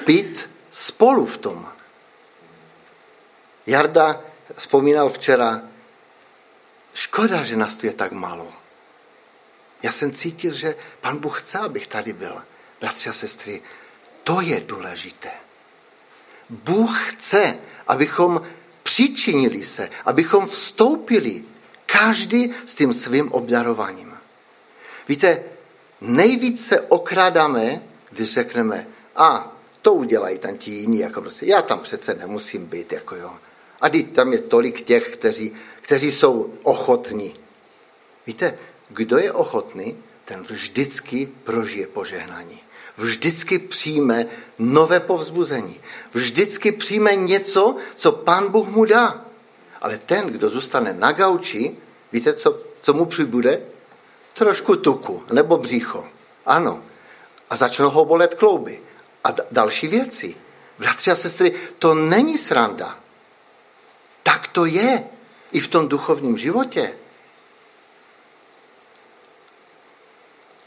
být 0.07 0.51
spolu 0.71 1.27
v 1.27 1.37
tom. 1.37 1.69
Jarda 3.67 4.21
vzpomínal 4.55 5.11
včera, 5.11 5.63
škoda, 6.95 7.43
že 7.43 7.57
nás 7.57 7.75
tu 7.75 7.87
je 7.87 7.93
tak 7.93 8.13
málo. 8.13 8.53
Já 9.83 9.93
jsem 9.93 10.13
cítil, 10.13 10.53
že 10.53 10.75
pan 11.01 11.19
Bůh 11.19 11.41
chce, 11.41 11.59
abych 11.59 11.87
tady 11.87 12.13
byl. 12.13 12.43
Bratři 12.81 13.09
a 13.09 13.13
sestry, 13.13 13.63
to 14.25 14.41
je 14.41 14.61
důležité. 14.61 15.31
Bůh 16.51 17.11
chce, 17.11 17.59
abychom 17.89 18.43
přičinili 18.83 19.65
se, 19.65 19.91
abychom 20.05 20.47
vstoupili, 20.47 21.43
každý 21.87 22.55
s 22.67 22.75
tím 22.75 22.93
svým 22.93 23.33
obdarováním. 23.33 24.15
Víte, 25.09 25.43
nejvíce 26.01 26.81
okrádáme, 26.81 27.83
když 28.11 28.33
řekneme, 28.33 28.87
a 29.17 29.57
to 29.83 29.93
udělají 29.93 30.39
tam 30.39 30.57
ti 30.57 30.71
jiní, 30.71 30.99
jako 30.99 31.21
prostě, 31.21 31.47
já 31.47 31.63
tam 31.63 31.81
přece 31.81 32.15
nemusím 32.15 32.67
být, 32.67 32.93
jako 32.93 33.17
jo. 33.17 33.35
A 33.81 33.89
teď 33.89 34.13
tam 34.13 34.33
je 34.33 34.39
tolik 34.39 34.83
těch, 34.83 35.09
kteří, 35.09 35.53
kteří 35.81 36.13
jsou 36.13 36.55
ochotní. 36.63 37.35
Víte, 38.27 38.59
kdo 38.89 39.19
je 39.19 39.33
ochotný, 39.33 39.97
ten 40.25 40.43
vždycky 40.43 41.29
prožije 41.45 41.87
požehnání. 41.87 42.64
Vždycky 42.97 43.59
přijme 43.59 44.27
nové 44.59 45.01
povzbuzení. 45.01 45.81
Vždycky 46.13 46.73
přijme 46.73 47.15
něco, 47.17 47.77
co 47.97 48.13
pán 48.13 48.49
Bůh 48.49 48.69
mu 48.69 48.85
dá. 48.85 49.25
Ale 49.81 49.99
ten, 49.99 50.27
kdo 50.27 50.51
zůstane 50.51 50.93
na 50.93 51.13
gauči, 51.13 51.77
víte, 52.13 52.35
co, 52.35 52.59
co 52.83 52.95
mu 52.95 53.05
přibude? 53.07 53.63
Trošku 54.35 54.77
tuku 54.77 55.23
nebo 55.33 55.59
břicho. 55.59 56.09
Ano. 56.47 56.83
A 57.51 57.57
začnou 57.57 57.91
ho 57.91 58.05
bolet 58.05 58.35
klouby. 58.35 58.83
A 59.25 59.31
d- 59.31 59.47
další 59.51 59.89
věci. 59.89 60.37
Bratři 60.79 61.11
a 61.11 61.17
sestry, 61.17 61.55
to 61.79 61.95
není 61.95 62.39
sranda. 62.39 62.99
Tak 64.23 64.49
to 64.49 64.65
je 64.65 65.05
i 65.53 65.61
v 65.61 65.69
tom 65.69 65.89
duchovním 65.89 66.39
životě. 66.39 66.95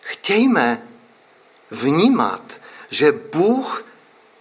Chtějme 0.02 0.88
vnímat, 1.72 2.42
že 2.90 3.12
Bůh 3.12 3.86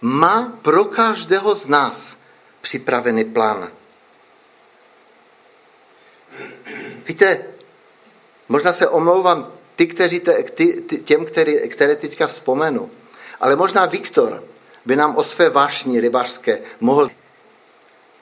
má 0.01 0.53
pro 0.61 0.85
každého 0.85 1.55
z 1.55 1.67
nás 1.67 2.17
připravený 2.61 3.25
plán. 3.25 3.71
Víte, 7.07 7.45
možná 8.49 8.73
se 8.73 8.87
omlouvám 8.87 9.51
ty, 9.75 9.87
kteří 9.87 10.19
te, 10.19 10.43
ty, 10.43 10.83
těm, 11.05 11.25
který, 11.25 11.69
které 11.69 11.95
teďka 11.95 12.27
vzpomenu, 12.27 12.91
ale 13.39 13.55
možná 13.55 13.85
Viktor 13.85 14.43
by 14.85 14.95
nám 14.95 15.15
o 15.15 15.23
své 15.23 15.49
vášní 15.49 15.99
rybářské 15.99 16.61
mohl. 16.79 17.09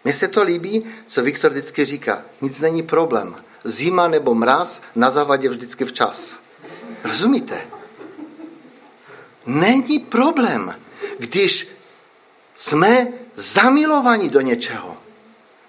Mně 0.03 0.13
se 0.13 0.27
to 0.27 0.43
líbí, 0.43 0.85
co 1.05 1.23
Viktor 1.23 1.51
vždycky 1.51 1.85
říká. 1.85 2.21
Nic 2.41 2.59
není 2.59 2.83
problém. 2.83 3.35
Zima 3.63 4.07
nebo 4.07 4.33
mraz 4.33 4.81
na 4.95 5.11
zavadě 5.11 5.49
vždycky 5.49 5.85
včas. 5.85 6.39
Rozumíte? 7.03 7.74
Není 9.45 9.99
problém, 9.99 10.75
když 11.17 11.67
jsme 12.55 13.07
zamilovaní 13.35 14.29
do 14.29 14.41
něčeho. 14.41 14.97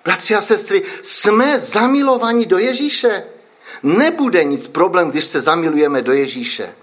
Bratři 0.04 0.34
a 0.34 0.40
sestry, 0.40 0.82
jsme 1.02 1.58
zamilovaní 1.58 2.46
do 2.46 2.58
Ježíše. 2.58 3.24
Nebude 3.82 4.44
nic 4.44 4.68
problém, 4.68 5.10
když 5.10 5.24
se 5.24 5.40
zamilujeme 5.40 6.02
do 6.02 6.12
Ježíše. 6.12 6.74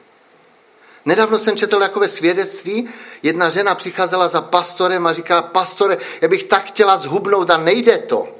Nedávno 1.05 1.39
jsem 1.39 1.57
četl 1.57 1.79
takové 1.79 2.07
svědectví, 2.07 2.89
jedna 3.23 3.49
žena 3.49 3.75
přicházela 3.75 4.27
za 4.27 4.41
pastorem 4.41 5.07
a 5.07 5.13
říká, 5.13 5.41
pastore, 5.41 5.97
já 6.21 6.27
bych 6.27 6.43
tak 6.43 6.65
chtěla 6.65 6.97
zhubnout 6.97 7.49
a 7.49 7.57
nejde 7.57 7.97
to. 7.97 8.35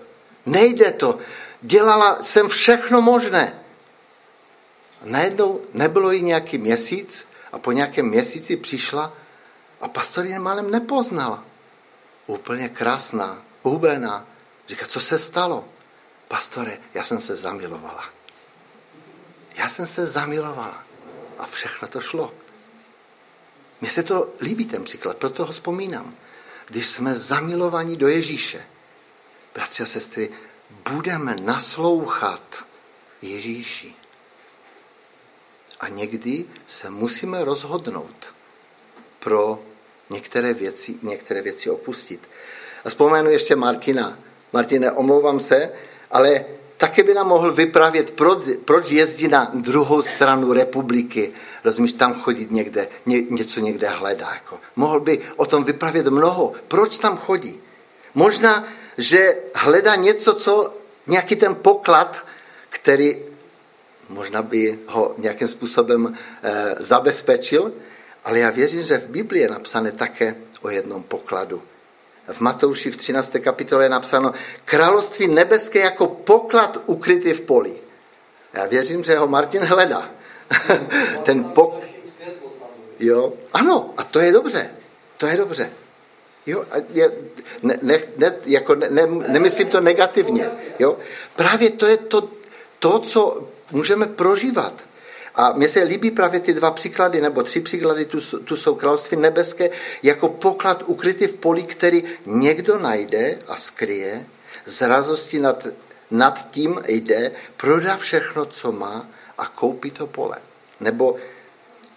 Nejde 0.45 0.91
to. 0.91 1.17
Dělala 1.62 2.17
jsem 2.22 2.50
všechno 2.50 3.01
možné. 3.01 3.60
Najednou 5.03 5.62
nebylo 5.74 6.12
jí 6.12 6.22
nějaký 6.22 6.57
měsíc 6.57 7.27
a 7.53 7.60
po 7.60 7.72
nějakém 7.72 8.10
měsíci 8.10 8.57
přišla 8.57 9.13
a 9.81 9.88
pastor 9.88 10.25
ji 10.25 10.39
málem 10.39 10.72
nepoznal. 10.72 11.43
Úplně 12.27 12.69
krásná, 12.69 13.41
hubená. 13.62 14.25
Říká, 14.67 14.86
co 14.86 15.00
se 15.00 15.19
stalo? 15.19 15.65
Pastore, 16.27 16.77
já 16.93 17.03
jsem 17.03 17.19
se 17.22 17.36
zamilovala. 17.36 18.05
Já 19.55 19.69
jsem 19.69 19.86
se 19.86 20.05
zamilovala. 20.05 20.83
A 21.39 21.45
všechno 21.45 21.88
to 21.88 22.01
šlo. 22.01 22.33
Mně 23.81 23.91
se 23.91 24.03
to 24.03 24.33
líbí 24.41 24.65
ten 24.65 24.83
příklad, 24.83 25.17
proto 25.17 25.45
ho 25.45 25.51
vzpomínám. 25.51 26.15
Když 26.67 26.88
jsme 26.88 27.15
zamilovaní 27.15 27.98
do 27.98 28.07
Ježíše, 28.07 28.65
bratři 29.53 29.83
a 29.83 29.86
sestry, 29.86 30.29
budeme 30.89 31.36
naslouchat 31.36 32.65
Ježíši. 33.22 33.95
A 35.83 35.89
někdy 35.89 36.45
se 36.65 36.89
musíme 36.89 37.45
rozhodnout 37.45 38.33
pro 39.19 39.59
některé 40.09 40.53
věci, 40.53 40.95
některé 41.01 41.41
věci 41.41 41.69
opustit. 41.69 42.19
A 42.85 42.89
vzpomenu 42.89 43.29
ještě 43.29 43.55
Martina. 43.55 44.19
Martine, 44.53 44.91
omlouvám 44.91 45.39
se, 45.39 45.71
ale 46.11 46.45
také 46.77 47.03
by 47.03 47.13
nám 47.13 47.27
mohl 47.27 47.53
vyprávět, 47.53 48.11
proč, 48.11 48.43
proč 48.65 48.91
jezdí 48.91 49.27
na 49.27 49.51
druhou 49.53 50.01
stranu 50.01 50.53
republiky. 50.53 51.31
Rozumíš, 51.63 51.93
tam 51.93 52.13
chodit 52.13 52.51
někde, 52.51 52.87
ně, 53.05 53.22
něco 53.22 53.59
někde 53.59 53.87
hledá. 53.87 54.33
Jako. 54.33 54.59
Mohl 54.75 55.00
by 55.00 55.22
o 55.35 55.46
tom 55.46 55.63
vyprávět 55.63 56.07
mnoho. 56.07 56.53
Proč 56.67 56.98
tam 56.98 57.17
chodí? 57.17 57.61
Možná, 58.13 58.67
že 58.98 59.35
hledá 59.55 59.96
něco, 59.96 60.33
co 60.33 60.74
nějaký 61.07 61.35
ten 61.35 61.55
poklad, 61.55 62.25
který 62.69 63.32
možná 64.09 64.42
by 64.42 64.79
ho 64.87 65.16
nějakým 65.18 65.48
způsobem 65.48 66.18
e, 66.44 66.75
zabezpečil, 66.79 67.72
ale 68.24 68.39
já 68.39 68.50
věřím, 68.50 68.83
že 68.83 68.98
v 68.98 69.07
Biblii 69.07 69.44
je 69.44 69.50
napsané 69.50 69.92
také 69.92 70.35
o 70.61 70.70
jednom 70.70 71.03
pokladu. 71.03 71.61
V 72.31 72.39
Matouši 72.39 72.92
v 72.92 72.98
13. 72.98 73.35
kapitole 73.39 73.85
je 73.85 73.89
napsáno 73.89 74.33
království 74.66 75.27
nebeské 75.27 75.79
jako 75.79 76.07
poklad 76.07 76.77
ukrytý 76.85 77.33
v 77.33 77.42
poli. 77.42 77.74
Já 78.53 78.66
věřím, 78.66 79.03
že 79.03 79.18
ho 79.18 79.27
Martin 79.27 79.61
hledá. 79.61 80.09
Ten 81.24 81.44
pok... 81.44 81.83
Jo, 83.00 83.33
ano, 83.53 83.94
a 83.98 84.03
to 84.03 84.20
je 84.20 84.31
dobře. 84.31 84.70
To 85.18 85.27
je 85.27 85.37
dobře. 85.37 85.72
Jo, 86.46 86.66
a 86.72 86.75
je, 86.94 87.11
ne, 87.63 87.79
ne, 87.81 88.00
ne, 88.18 88.35
jako 88.46 88.75
ne, 88.75 88.89
ne, 88.89 89.07
nemyslím 89.27 89.68
to 89.68 89.81
negativně. 89.81 90.50
Jo? 90.79 90.98
Právě 91.35 91.70
to 91.70 91.85
je 91.87 91.98
to, 91.98 92.29
to, 92.79 93.00
co 93.00 93.48
můžeme 93.71 94.05
prožívat. 94.05 94.73
A 95.35 95.51
mně 95.51 95.69
se 95.69 95.83
líbí 95.83 96.11
právě 96.11 96.39
ty 96.39 96.53
dva 96.53 96.71
příklady, 96.71 97.21
nebo 97.21 97.43
tři 97.43 97.59
příklady, 97.59 98.05
tu, 98.05 98.21
tu 98.21 98.55
jsou 98.55 98.75
království 98.75 99.17
nebeské, 99.17 99.69
jako 100.03 100.29
poklad 100.29 100.83
ukrytý 100.85 101.27
v 101.27 101.33
poli, 101.33 101.63
který 101.63 102.03
někdo 102.25 102.79
najde 102.79 103.39
a 103.47 103.55
skryje, 103.55 104.25
z 104.65 104.81
radosti 104.81 105.39
nad, 105.39 105.67
nad 106.11 106.51
tím 106.51 106.81
jde, 106.87 107.31
prodá 107.57 107.97
všechno, 107.97 108.45
co 108.45 108.71
má 108.71 109.07
a 109.37 109.45
koupí 109.45 109.91
to 109.91 110.07
pole. 110.07 110.37
Nebo 110.79 111.15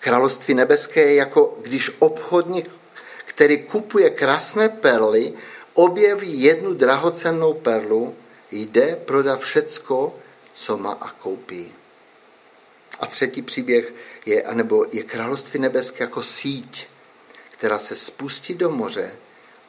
království 0.00 0.54
nebeské 0.54 1.00
je 1.00 1.14
jako 1.14 1.58
když 1.62 1.90
obchodník, 1.98 2.70
který 3.24 3.62
kupuje 3.62 4.10
krásné 4.10 4.68
perly, 4.68 5.32
objeví 5.74 6.42
jednu 6.42 6.74
drahocennou 6.74 7.54
perlu, 7.54 8.14
jde, 8.50 8.98
prodá 9.04 9.36
všecko, 9.36 10.14
co 10.56 10.76
má 10.76 10.92
a 10.92 11.10
koupí. 11.10 11.72
A 13.00 13.06
třetí 13.06 13.42
příběh 13.42 13.94
je, 14.26 14.42
anebo 14.42 14.86
je 14.92 15.02
království 15.02 15.60
nebeské 15.60 16.04
jako 16.04 16.22
síť, 16.22 16.86
která 17.50 17.78
se 17.78 17.96
spustí 17.96 18.54
do 18.54 18.70
moře 18.70 19.16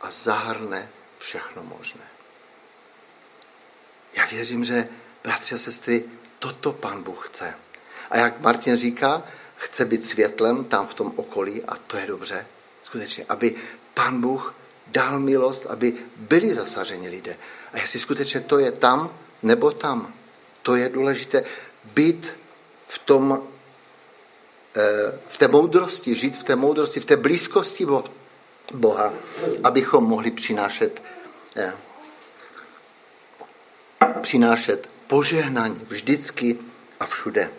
a 0.01 0.11
zahrne 0.11 0.89
všechno 1.19 1.63
možné. 1.63 2.01
Já 4.13 4.25
věřím, 4.25 4.65
že 4.65 4.87
bratři 5.23 5.55
a 5.55 5.57
sestry, 5.57 6.03
toto 6.39 6.73
pán 6.73 7.03
Bůh 7.03 7.27
chce. 7.27 7.53
A 8.09 8.17
jak 8.17 8.41
Martin 8.41 8.77
říká, 8.77 9.23
chce 9.55 9.85
být 9.85 10.05
světlem 10.05 10.65
tam 10.65 10.87
v 10.87 10.93
tom 10.93 11.13
okolí 11.15 11.63
a 11.63 11.75
to 11.75 11.97
je 11.97 12.05
dobře. 12.07 12.47
Skutečně, 12.83 13.25
aby 13.29 13.55
pán 13.93 14.21
Bůh 14.21 14.55
dal 14.87 15.19
milost, 15.19 15.65
aby 15.65 15.93
byli 16.15 16.53
zasaženi 16.53 17.09
lidé. 17.09 17.37
A 17.73 17.77
jestli 17.77 17.99
skutečně 17.99 18.41
to 18.41 18.59
je 18.59 18.71
tam 18.71 19.13
nebo 19.43 19.71
tam, 19.71 20.13
to 20.67 20.75
je 20.75 20.89
důležité 20.89 21.43
být 21.95 22.35
v 22.87 22.99
tom, 22.99 23.43
v 25.27 25.37
té 25.37 25.47
moudrosti, 25.47 26.15
žít 26.15 26.37
v 26.37 26.43
té 26.43 26.55
moudrosti, 26.55 26.99
v 26.99 27.05
té 27.05 27.17
blízkosti 27.17 27.87
Boha, 28.73 29.13
abychom 29.63 30.03
mohli 30.03 30.31
přinášet, 30.31 31.01
přinášet 34.21 34.89
požehnání 35.07 35.81
vždycky 35.87 36.59
a 36.99 37.05
všude. 37.05 37.49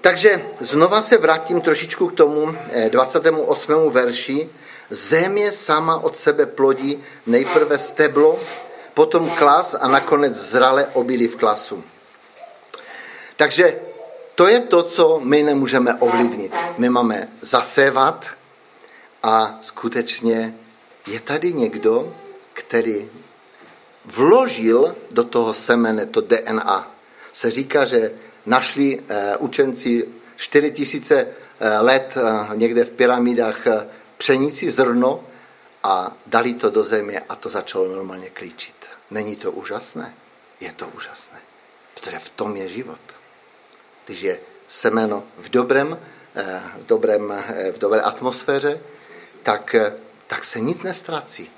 Takže 0.00 0.46
znova 0.60 1.02
se 1.02 1.18
vrátím 1.18 1.60
trošičku 1.60 2.08
k 2.08 2.14
tomu 2.14 2.56
28. 2.88 3.90
verši. 3.90 4.48
Země 4.90 5.52
sama 5.52 5.98
od 5.98 6.16
sebe 6.16 6.46
plodí 6.46 7.04
nejprve 7.26 7.78
steblo, 7.78 8.40
potom 8.96 9.28
klas 9.28 9.76
a 9.76 9.84
nakonec 9.88 10.32
zrale 10.32 10.88
obilí 10.96 11.28
v 11.28 11.36
klasu. 11.36 11.84
Takže 13.36 13.76
to 14.34 14.48
je 14.48 14.60
to, 14.60 14.82
co 14.82 15.20
my 15.20 15.42
nemůžeme 15.42 15.94
ovlivnit. 15.94 16.52
My 16.78 16.88
máme 16.88 17.28
zasévat 17.40 18.26
a 19.22 19.58
skutečně 19.60 20.54
je 21.06 21.20
tady 21.20 21.52
někdo, 21.52 22.14
který 22.52 23.08
vložil 24.04 24.96
do 25.10 25.24
toho 25.24 25.54
semene 25.54 26.06
to 26.06 26.20
DNA. 26.20 26.90
Se 27.32 27.50
říká, 27.50 27.84
že 27.84 28.12
našli 28.46 28.98
uh, 28.98 29.04
učenci 29.38 30.08
4000 30.36 31.26
let 31.80 32.16
uh, 32.16 32.56
někde 32.56 32.84
v 32.84 32.90
pyramidách 32.90 33.60
pšenici, 34.16 34.70
zrno 34.70 35.20
a 35.86 36.16
dali 36.26 36.54
to 36.54 36.70
do 36.70 36.82
země 36.84 37.20
a 37.28 37.36
to 37.36 37.48
začalo 37.48 37.88
normálně 37.88 38.30
klíčit. 38.30 38.76
Není 39.10 39.36
to 39.36 39.52
úžasné? 39.52 40.14
Je 40.60 40.72
to 40.72 40.88
úžasné, 40.88 41.38
protože 41.94 42.18
v 42.18 42.28
tom 42.28 42.56
je 42.56 42.68
život 42.68 43.00
když 44.06 44.20
je 44.20 44.40
semeno 44.68 45.24
v 45.38 45.48
dobrém 45.48 45.98
v, 46.76 46.86
dobrém, 46.86 47.44
v 47.72 47.78
dobré 47.78 48.00
atmosféře, 48.00 48.80
tak, 49.42 49.76
tak 50.26 50.44
se 50.44 50.60
nic 50.60 50.82
nestrací. 50.82 51.50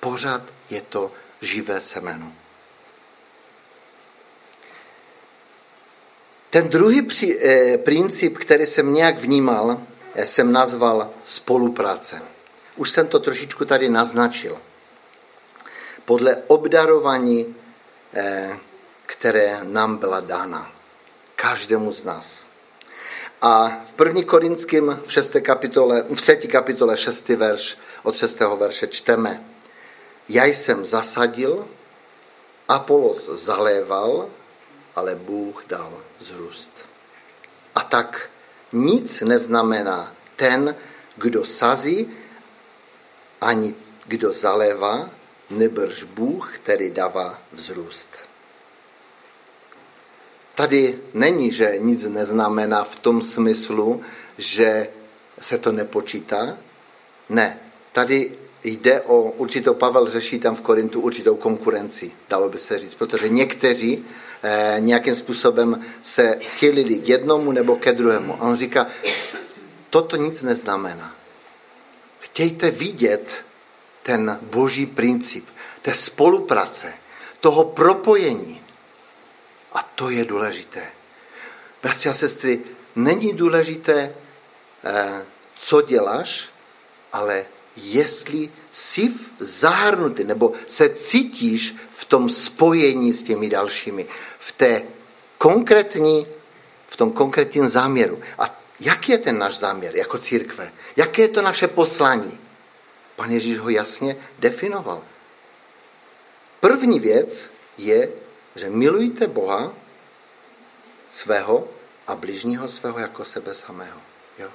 Pořád 0.00 0.42
je 0.70 0.80
to 0.80 1.12
živé 1.40 1.80
semeno. 1.80 2.32
Ten 6.50 6.68
druhý 6.68 7.02
při, 7.02 7.40
eh, 7.42 7.78
princip, 7.78 8.38
který 8.38 8.66
jsem 8.66 8.94
nějak 8.94 9.18
vnímal, 9.18 9.82
eh, 10.14 10.26
jsem 10.26 10.52
nazval 10.52 11.10
spolupráce. 11.24 12.22
Už 12.78 12.90
jsem 12.90 13.06
to 13.06 13.18
trošičku 13.20 13.64
tady 13.64 13.88
naznačil. 13.88 14.58
Podle 16.04 16.36
obdarování, 16.46 17.56
eh, 18.14 18.58
které 19.06 19.58
nám 19.62 19.96
byla 19.96 20.20
dána. 20.20 20.72
Každému 21.36 21.92
z 21.92 22.04
nás. 22.04 22.46
A 23.42 23.82
v 23.90 23.92
první 23.92 24.24
Korinským 24.24 25.00
v, 25.06 25.12
6. 25.12 25.40
kapitole, 25.40 26.04
v 26.14 26.20
3. 26.22 26.48
kapitole 26.48 26.96
6. 26.96 27.36
verš 27.36 27.78
od 28.02 28.16
6. 28.16 28.56
verše 28.56 28.86
čteme. 28.86 29.44
Já 30.28 30.44
jsem 30.44 30.84
zasadil, 30.84 31.68
Apolos 32.68 33.28
zaléval, 33.28 34.28
ale 34.96 35.14
Bůh 35.14 35.64
dal 35.66 35.92
zrůst. 36.18 36.72
A 37.74 37.82
tak 37.82 38.30
nic 38.72 39.20
neznamená 39.20 40.12
ten, 40.36 40.74
kdo 41.16 41.44
sazí, 41.44 42.17
ani 43.40 43.74
kdo 44.06 44.32
zalévá, 44.32 45.10
nebrž 45.50 46.02
Bůh, 46.02 46.52
který 46.54 46.90
dává 46.90 47.38
vzrůst. 47.52 48.10
Tady 50.54 50.98
není, 51.14 51.52
že 51.52 51.74
nic 51.78 52.06
neznamená 52.06 52.84
v 52.84 52.96
tom 52.96 53.22
smyslu, 53.22 54.00
že 54.38 54.88
se 55.40 55.58
to 55.58 55.72
nepočítá. 55.72 56.58
Ne, 57.28 57.58
tady 57.92 58.32
jde 58.64 59.00
o 59.00 59.22
určitou, 59.22 59.74
Pavel 59.74 60.06
řeší 60.06 60.38
tam 60.38 60.54
v 60.54 60.60
Korintu 60.60 61.00
určitou 61.00 61.36
konkurenci, 61.36 62.12
dalo 62.28 62.48
by 62.48 62.58
se 62.58 62.78
říct, 62.78 62.94
protože 62.94 63.28
někteří 63.28 64.04
eh, 64.42 64.76
nějakým 64.78 65.14
způsobem 65.14 65.84
se 66.02 66.38
chylili 66.40 66.96
k 66.96 67.08
jednomu 67.08 67.52
nebo 67.52 67.76
ke 67.76 67.92
druhému. 67.92 68.34
A 68.34 68.40
on 68.40 68.56
říká, 68.56 68.86
toto 69.90 70.16
nic 70.16 70.42
neznamená. 70.42 71.17
Chtějte 72.38 72.70
vidět 72.70 73.44
ten 74.02 74.38
boží 74.42 74.86
princip, 74.86 75.48
té 75.82 75.94
spolupráce, 75.94 76.92
toho 77.40 77.64
propojení. 77.64 78.62
A 79.72 79.82
to 79.82 80.10
je 80.10 80.24
důležité. 80.24 80.86
Bratři 81.82 82.08
a 82.08 82.14
sestry, 82.14 82.60
není 82.96 83.32
důležité, 83.32 84.14
eh, 84.84 85.24
co 85.56 85.82
děláš, 85.82 86.48
ale 87.12 87.46
jestli 87.76 88.50
jsi 88.72 89.12
zahrnutý 89.38 90.24
nebo 90.24 90.52
se 90.66 90.88
cítíš 90.88 91.74
v 91.90 92.04
tom 92.04 92.30
spojení 92.30 93.12
s 93.12 93.22
těmi 93.22 93.48
dalšími, 93.48 94.06
v 94.38 94.52
té 94.52 94.82
konkrétní, 95.38 96.26
v 96.88 96.96
tom 96.96 97.12
konkrétním 97.12 97.68
záměru. 97.68 98.20
A 98.38 98.57
jaký 98.80 99.12
je 99.12 99.18
ten 99.18 99.38
náš 99.38 99.58
záměr 99.58 99.96
jako 99.96 100.18
církve? 100.18 100.72
Jaké 100.96 101.22
je 101.22 101.28
to 101.28 101.42
naše 101.42 101.68
poslání? 101.68 102.40
Pan 103.16 103.30
Ježíš 103.30 103.58
ho 103.58 103.68
jasně 103.68 104.16
definoval. 104.38 105.02
První 106.60 107.00
věc 107.00 107.52
je, 107.78 108.10
že 108.54 108.70
milujte 108.70 109.26
Boha 109.26 109.74
svého 111.10 111.68
a 112.06 112.14
bližního 112.14 112.68
svého 112.68 112.98
jako 112.98 113.24
sebe 113.24 113.54
samého. 113.54 114.00
Jo? 114.38 114.50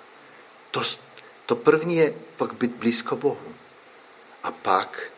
To, 0.71 0.81
to 1.45 1.55
první 1.55 1.97
je 1.97 2.13
pak 2.37 2.53
být 2.53 2.71
blízko 2.71 3.15
Bohu. 3.15 3.53
A 4.43 4.51
pak, 4.51 5.11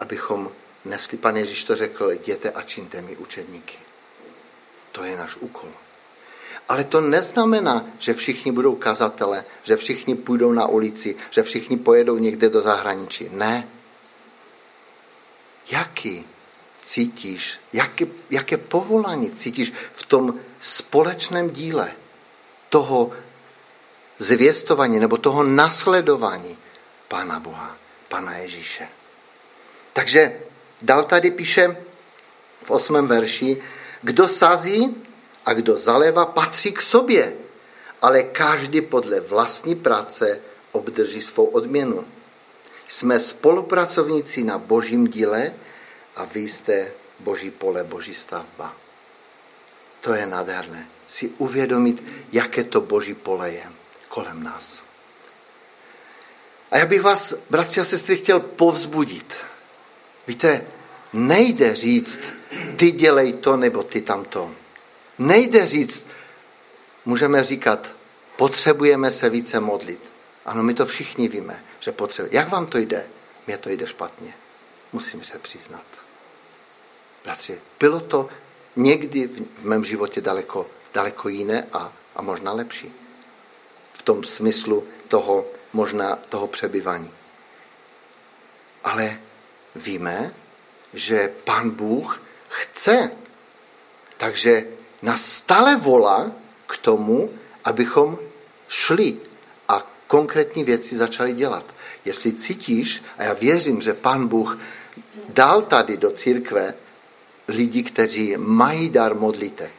abychom 0.00 0.52
nesli, 0.84 1.18
pan 1.18 1.36
Ježíš 1.36 1.64
to 1.64 1.76
řekl, 1.76 2.10
jděte 2.10 2.50
a 2.50 2.62
čiňte 2.62 3.02
mi 3.02 3.16
učedníky. 3.16 3.78
To 4.92 5.04
je 5.04 5.16
náš 5.16 5.36
úkol. 5.36 5.70
Ale 6.70 6.84
to 6.84 7.00
neznamená, 7.00 7.86
že 7.98 8.14
všichni 8.14 8.52
budou 8.52 8.74
kazatele, 8.74 9.44
že 9.62 9.76
všichni 9.76 10.14
půjdou 10.14 10.52
na 10.52 10.66
ulici, 10.66 11.16
že 11.30 11.42
všichni 11.42 11.76
pojedou 11.76 12.18
někde 12.18 12.48
do 12.48 12.62
zahraničí. 12.62 13.28
Ne. 13.32 13.68
Jaký 15.70 16.26
cítíš, 16.82 17.60
jaké, 17.72 18.06
jaké 18.30 18.56
povolání 18.56 19.30
cítíš 19.30 19.72
v 19.92 20.06
tom 20.06 20.40
společném 20.60 21.50
díle 21.50 21.92
toho 22.68 23.12
zvěstování 24.18 25.00
nebo 25.00 25.16
toho 25.16 25.42
nasledování 25.42 26.58
Pána 27.08 27.40
Boha, 27.40 27.76
Pána 28.08 28.36
Ježíše. 28.36 28.88
Takže 29.92 30.40
dal 30.82 31.04
tady 31.04 31.30
píše 31.30 31.76
v 32.64 32.70
osmém 32.70 33.06
verši, 33.06 33.62
kdo 34.02 34.28
sází 34.28 34.96
a 35.50 35.54
kdo 35.54 35.78
zaleva, 35.78 36.26
patří 36.26 36.72
k 36.72 36.82
sobě, 36.82 37.32
ale 38.02 38.22
každý 38.22 38.80
podle 38.80 39.20
vlastní 39.20 39.74
práce 39.74 40.40
obdrží 40.72 41.22
svou 41.22 41.44
odměnu. 41.44 42.04
Jsme 42.88 43.20
spolupracovníci 43.20 44.44
na 44.44 44.58
božím 44.58 45.06
díle 45.08 45.52
a 46.16 46.24
vy 46.24 46.40
jste 46.40 46.92
boží 47.20 47.50
pole, 47.50 47.84
boží 47.84 48.14
stavba. 48.14 48.76
To 50.00 50.14
je 50.14 50.26
nádherné. 50.26 50.86
Si 51.06 51.28
uvědomit, 51.38 52.02
jaké 52.32 52.64
to 52.64 52.80
boží 52.80 53.14
pole 53.14 53.50
je 53.50 53.64
kolem 54.08 54.42
nás. 54.42 54.84
A 56.70 56.78
já 56.78 56.86
bych 56.86 57.02
vás, 57.02 57.34
bratři 57.50 57.80
a 57.80 57.84
sestry, 57.84 58.16
chtěl 58.16 58.40
povzbudit. 58.40 59.34
Víte, 60.26 60.66
nejde 61.12 61.74
říct, 61.74 62.20
ty 62.76 62.90
dělej 62.90 63.32
to 63.32 63.56
nebo 63.56 63.82
ty 63.82 64.00
tamto. 64.00 64.59
Nejde 65.20 65.66
říct, 65.66 66.06
můžeme 67.04 67.44
říkat, 67.44 67.92
potřebujeme 68.36 69.12
se 69.12 69.30
více 69.30 69.60
modlit. 69.60 70.00
Ano, 70.44 70.62
my 70.62 70.74
to 70.74 70.86
všichni 70.86 71.28
víme, 71.28 71.64
že 71.80 71.92
potřebujeme. 71.92 72.36
Jak 72.36 72.48
vám 72.48 72.66
to 72.66 72.78
jde? 72.78 73.06
Mně 73.46 73.58
to 73.58 73.70
jde 73.70 73.86
špatně. 73.86 74.34
Musím 74.92 75.24
se 75.24 75.38
přiznat. 75.38 75.84
Bratři, 77.24 77.60
bylo 77.80 78.00
to 78.00 78.28
někdy 78.76 79.26
v 79.58 79.64
mém 79.64 79.84
životě 79.84 80.20
daleko, 80.20 80.66
daleko 80.94 81.28
jiné 81.28 81.66
a, 81.72 81.92
a 82.16 82.22
možná 82.22 82.52
lepší 82.52 82.92
v 83.92 84.02
tom 84.02 84.24
smyslu 84.24 84.86
toho 85.08 85.46
možná 85.72 86.16
toho 86.16 86.46
přebyvání. 86.46 87.14
Ale 88.84 89.18
víme, 89.74 90.34
že 90.94 91.32
Pán 91.44 91.70
Bůh 91.70 92.22
chce. 92.48 93.10
Takže 94.16 94.79
nás 95.02 95.24
stále 95.24 95.76
volá 95.76 96.32
k 96.66 96.76
tomu, 96.76 97.30
abychom 97.64 98.18
šli 98.68 99.16
a 99.68 99.86
konkrétní 100.06 100.64
věci 100.64 100.96
začali 100.96 101.32
dělat. 101.32 101.66
Jestli 102.04 102.32
cítíš, 102.32 103.02
a 103.18 103.22
já 103.24 103.32
věřím, 103.32 103.80
že 103.80 103.94
Pán 103.94 104.28
Bůh 104.28 104.58
dal 105.28 105.62
tady 105.62 105.96
do 105.96 106.10
církve 106.10 106.74
lidi, 107.48 107.82
kteří 107.82 108.36
mají 108.36 108.88
dar 108.88 109.14
modliteb. 109.14 109.72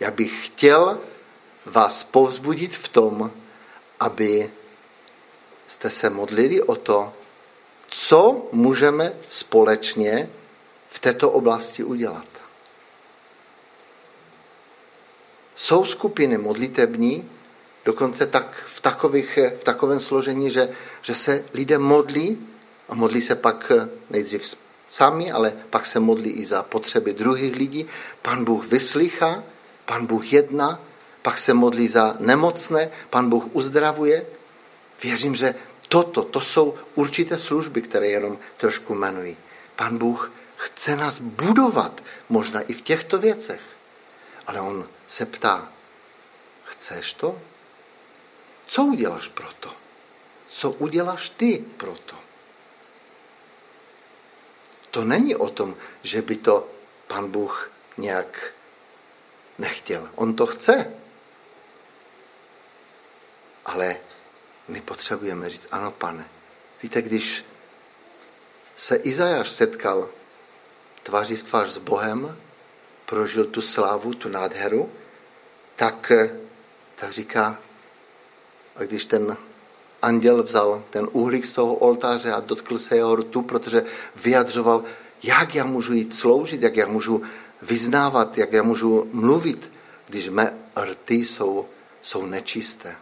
Já 0.00 0.10
bych 0.10 0.46
chtěl 0.46 0.98
vás 1.64 2.04
povzbudit 2.04 2.76
v 2.76 2.88
tom, 2.88 3.30
aby 4.00 4.50
jste 5.68 5.90
se 5.90 6.10
modlili 6.10 6.62
o 6.62 6.74
to, 6.76 7.12
co 7.88 8.48
můžeme 8.52 9.12
společně 9.28 10.30
v 10.90 10.98
této 10.98 11.30
oblasti 11.30 11.84
udělat. 11.84 12.33
Jsou 15.54 15.84
skupiny 15.84 16.38
modlitební, 16.38 17.30
dokonce 17.84 18.26
tak 18.26 18.64
v, 18.66 18.80
takových, 18.80 19.38
v 19.60 19.64
takovém 19.64 20.00
složení, 20.00 20.50
že, 20.50 20.68
že 21.02 21.14
se 21.14 21.44
lidé 21.54 21.78
modlí 21.78 22.38
a 22.88 22.94
modlí 22.94 23.20
se 23.20 23.34
pak 23.34 23.72
nejdřív 24.10 24.56
sami, 24.88 25.32
ale 25.32 25.52
pak 25.70 25.86
se 25.86 26.00
modlí 26.00 26.30
i 26.30 26.44
za 26.44 26.62
potřeby 26.62 27.12
druhých 27.12 27.54
lidí. 27.54 27.86
Pan 28.22 28.44
Bůh 28.44 28.66
vyslychá, 28.66 29.42
pan 29.84 30.06
Bůh 30.06 30.32
jedná 30.32 30.80
pak 31.24 31.38
se 31.38 31.54
modlí 31.54 31.88
za 31.88 32.16
nemocné, 32.20 32.90
pan 33.10 33.28
Bůh 33.28 33.44
uzdravuje. 33.52 34.26
Věřím, 35.02 35.34
že 35.34 35.54
toto, 35.88 36.22
to 36.22 36.40
jsou 36.40 36.74
určité 36.94 37.38
služby, 37.38 37.82
které 37.82 38.08
jenom 38.08 38.38
trošku 38.56 38.94
jmenují. 38.94 39.36
Pan 39.76 39.98
Bůh 39.98 40.32
chce 40.56 40.96
nás 40.96 41.18
budovat, 41.18 42.02
možná 42.28 42.60
i 42.60 42.72
v 42.72 42.82
těchto 42.82 43.18
věcech. 43.18 43.60
Ale 44.46 44.60
on 44.60 44.88
se 45.06 45.26
ptá, 45.26 45.72
chceš 46.64 47.12
to? 47.12 47.40
Co 48.66 48.82
uděláš 48.84 49.28
pro 49.28 49.52
to? 49.60 49.76
Co 50.48 50.70
uděláš 50.70 51.28
ty 51.28 51.64
pro 51.76 51.96
to? 51.96 52.18
To 54.90 55.04
není 55.04 55.36
o 55.36 55.50
tom, 55.50 55.76
že 56.02 56.22
by 56.22 56.36
to 56.36 56.70
pan 57.06 57.30
Bůh 57.30 57.70
nějak 57.96 58.54
nechtěl. 59.58 60.10
On 60.14 60.36
to 60.36 60.46
chce. 60.46 60.94
Ale 63.64 63.96
my 64.68 64.80
potřebujeme 64.80 65.50
říct, 65.50 65.68
ano, 65.70 65.90
pane. 65.90 66.28
Víte, 66.82 67.02
když 67.02 67.44
se 68.76 68.96
Izajáš 68.96 69.50
setkal 69.50 70.08
tváří 71.02 71.36
v 71.36 71.42
tvář 71.42 71.68
s 71.68 71.78
Bohem, 71.78 72.38
prožil 73.06 73.44
tu 73.44 73.60
slávu, 73.60 74.14
tu 74.14 74.28
nádheru, 74.28 74.90
tak, 75.76 76.12
tak 76.94 77.12
říká, 77.12 77.58
a 78.76 78.82
když 78.82 79.04
ten 79.04 79.36
anděl 80.02 80.42
vzal 80.42 80.84
ten 80.90 81.08
uhlík 81.12 81.44
z 81.44 81.52
toho 81.52 81.74
oltáře 81.74 82.32
a 82.32 82.40
dotkl 82.40 82.78
se 82.78 82.96
jeho 82.96 83.16
rtu, 83.16 83.42
protože 83.42 83.84
vyjadřoval, 84.16 84.84
jak 85.22 85.54
já 85.54 85.64
můžu 85.64 85.92
jít 85.92 86.14
sloužit, 86.14 86.62
jak 86.62 86.76
já 86.76 86.86
můžu 86.86 87.22
vyznávat, 87.62 88.38
jak 88.38 88.52
já 88.52 88.62
můžu 88.62 89.08
mluvit, 89.12 89.70
když 90.08 90.28
mé 90.28 90.54
rty 90.76 91.14
jsou, 91.14 91.66
jsou 92.00 92.26
nečisté. 92.26 92.96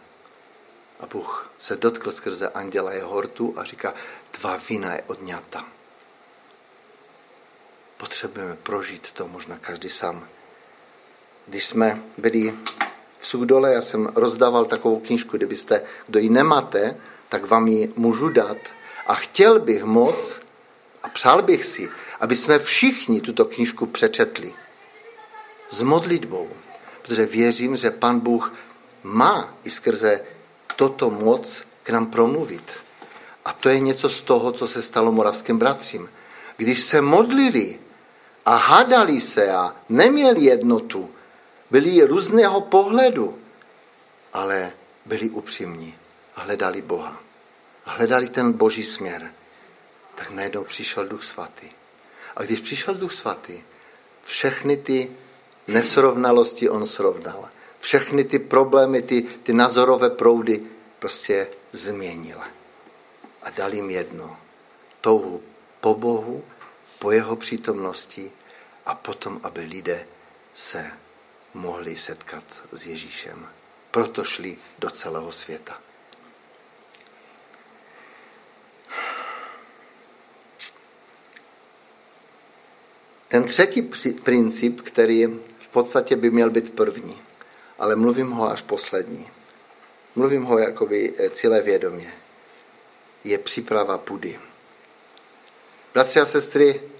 A 0.99 1.05
Bůh 1.05 1.51
se 1.59 1.75
dotkl 1.75 2.11
skrze 2.11 2.49
anděla 2.49 2.93
jeho 2.93 3.21
rtu 3.21 3.53
a 3.57 3.63
říká, 3.63 3.93
tvá 4.31 4.59
vina 4.69 4.93
je 4.93 5.03
odňata. 5.07 5.65
Potřebujeme 8.03 8.55
prožít 8.63 9.11
to 9.11 9.27
možná 9.27 9.57
každý 9.57 9.89
sám. 9.89 10.27
Když 11.47 11.65
jsme 11.65 12.01
byli 12.17 12.53
v 13.19 13.27
Sudole, 13.27 13.73
já 13.73 13.81
jsem 13.81 14.05
rozdával 14.15 14.65
takovou 14.65 14.99
knižku, 14.99 15.37
kdybyste, 15.37 15.81
kdo 16.07 16.19
ji 16.19 16.29
nemáte, 16.29 16.97
tak 17.29 17.45
vám 17.45 17.67
ji 17.67 17.93
můžu 17.95 18.29
dát. 18.29 18.57
A 19.07 19.15
chtěl 19.15 19.59
bych 19.59 19.83
moc, 19.83 20.41
a 21.03 21.09
přál 21.09 21.41
bych 21.41 21.65
si, 21.65 21.89
aby 22.19 22.35
jsme 22.35 22.59
všichni 22.59 23.21
tuto 23.21 23.45
knižku 23.45 23.85
přečetli. 23.85 24.53
S 25.69 25.81
modlitbou. 25.81 26.49
Protože 27.01 27.25
věřím, 27.25 27.75
že 27.75 27.91
Pan 27.91 28.19
Bůh 28.19 28.53
má 29.03 29.57
i 29.63 29.69
skrze 29.69 30.21
toto 30.75 31.09
moc 31.09 31.63
k 31.83 31.89
nám 31.89 32.05
promluvit. 32.05 32.71
A 33.45 33.53
to 33.53 33.69
je 33.69 33.79
něco 33.79 34.09
z 34.09 34.21
toho, 34.21 34.51
co 34.51 34.67
se 34.67 34.81
stalo 34.81 35.11
moravským 35.11 35.57
bratřím. 35.57 36.09
Když 36.57 36.79
se 36.79 37.01
modlili 37.01 37.79
a 38.45 38.55
hádali 38.55 39.21
se 39.21 39.51
a 39.51 39.75
neměli 39.89 40.41
jednotu, 40.41 41.11
byli 41.71 42.03
různého 42.03 42.61
pohledu, 42.61 43.39
ale 44.33 44.71
byli 45.05 45.29
upřímní 45.29 45.95
a 46.35 46.41
hledali 46.41 46.81
Boha. 46.81 47.19
A 47.85 47.91
hledali 47.91 48.29
ten 48.29 48.53
boží 48.53 48.83
směr. 48.83 49.31
Tak 50.15 50.29
najednou 50.29 50.63
přišel 50.63 51.07
Duch 51.07 51.23
Svatý. 51.23 51.69
A 52.35 52.43
když 52.43 52.59
přišel 52.59 52.95
Duch 52.95 53.13
Svatý, 53.13 53.63
všechny 54.21 54.77
ty 54.77 55.11
nesrovnalosti 55.67 56.69
on 56.69 56.87
srovnal. 56.87 57.49
Všechny 57.79 58.23
ty 58.23 58.39
problémy, 58.39 59.01
ty, 59.01 59.21
ty 59.21 59.53
nazorové 59.53 60.09
proudy 60.09 60.63
prostě 60.99 61.47
změnil. 61.71 62.39
A 63.43 63.49
dal 63.49 63.73
jim 63.73 63.89
jedno. 63.89 64.37
Touhu 65.01 65.43
po 65.81 65.95
Bohu, 65.95 66.43
po 67.03 67.11
jeho 67.11 67.35
přítomnosti 67.35 68.31
a 68.85 68.95
potom, 68.95 69.39
aby 69.43 69.61
lidé 69.61 70.07
se 70.53 70.91
mohli 71.53 71.97
setkat 71.97 72.43
s 72.71 72.87
Ježíšem. 72.87 73.47
Proto 73.91 74.23
šli 74.23 74.57
do 74.79 74.89
celého 74.89 75.31
světa. 75.31 75.81
Ten 83.27 83.43
třetí 83.43 83.81
princip, 84.23 84.81
který 84.81 85.25
v 85.59 85.67
podstatě 85.71 86.15
by 86.15 86.31
měl 86.31 86.49
být 86.49 86.75
první, 86.75 87.21
ale 87.79 87.95
mluvím 87.95 88.31
ho 88.31 88.49
až 88.49 88.61
poslední. 88.61 89.27
Mluvím 90.15 90.43
ho 90.43 90.57
jakoby 90.57 91.13
eh, 91.17 91.29
celé 91.29 91.61
vědomě. 91.61 92.13
Je 93.23 93.37
příprava 93.37 93.97
půdy. 93.97 94.39
Bratři 95.93 96.19
a 96.19 96.25
sestry, 96.25 96.92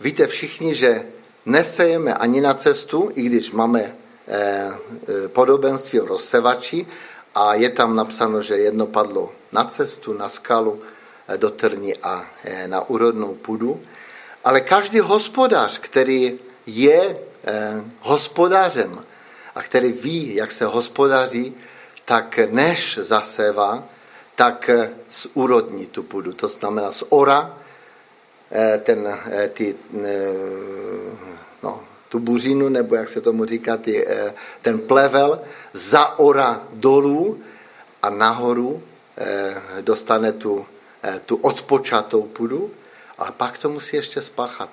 víte 0.00 0.26
všichni, 0.26 0.74
že 0.74 1.06
nesejeme 1.46 2.14
ani 2.14 2.40
na 2.40 2.54
cestu, 2.54 3.10
i 3.14 3.22
když 3.22 3.50
máme 3.50 3.80
eh, 3.82 3.94
eh, 4.28 5.28
podobenství 5.28 6.00
o 6.00 6.06
rozsevači 6.06 6.86
a 7.34 7.54
je 7.54 7.70
tam 7.70 7.96
napsáno, 7.96 8.42
že 8.42 8.56
jedno 8.56 8.86
padlo 8.86 9.32
na 9.52 9.64
cestu, 9.64 10.12
na 10.12 10.28
skalu, 10.28 10.80
do 11.36 11.50
trní 11.50 11.96
a 11.96 12.24
na 12.66 12.88
úrodnou 12.88 13.34
půdu. 13.34 13.80
Ale 14.44 14.60
každý 14.60 14.98
hospodář, 14.98 15.78
který 15.78 16.38
je 16.66 17.18
hospodářem 18.00 19.00
a 19.54 19.62
který 19.62 19.92
ví, 19.92 20.34
jak 20.34 20.52
se 20.52 20.64
hospodaří, 20.64 21.54
tak 22.04 22.38
než 22.50 22.98
zasévá, 23.02 23.84
tak 24.34 24.70
zúrodní 25.10 25.86
tu 25.86 26.02
půdu. 26.02 26.32
To 26.32 26.48
znamená 26.48 26.92
z 26.92 27.04
ora 27.08 27.50
eh, 27.52 27.67
ten, 28.82 29.18
eh, 29.30 29.48
ty, 29.48 29.76
eh, 30.04 30.34
no, 31.62 31.82
tu 32.08 32.18
buřinu, 32.18 32.68
nebo 32.68 32.94
jak 32.94 33.08
se 33.08 33.20
tomu 33.20 33.44
říká, 33.44 33.76
ty, 33.76 34.06
ten 34.62 34.78
plevel 34.78 35.42
zaora 35.72 36.68
dolů 36.72 37.40
a 38.02 38.10
nahoru 38.10 38.82
dostane 39.80 40.32
tu, 40.32 40.66
tu 41.26 41.36
odpočatou 41.36 42.22
půdu, 42.22 42.70
ale 43.18 43.32
pak 43.32 43.58
to 43.58 43.68
musí 43.68 43.96
ještě 43.96 44.22
spáchat. 44.22 44.68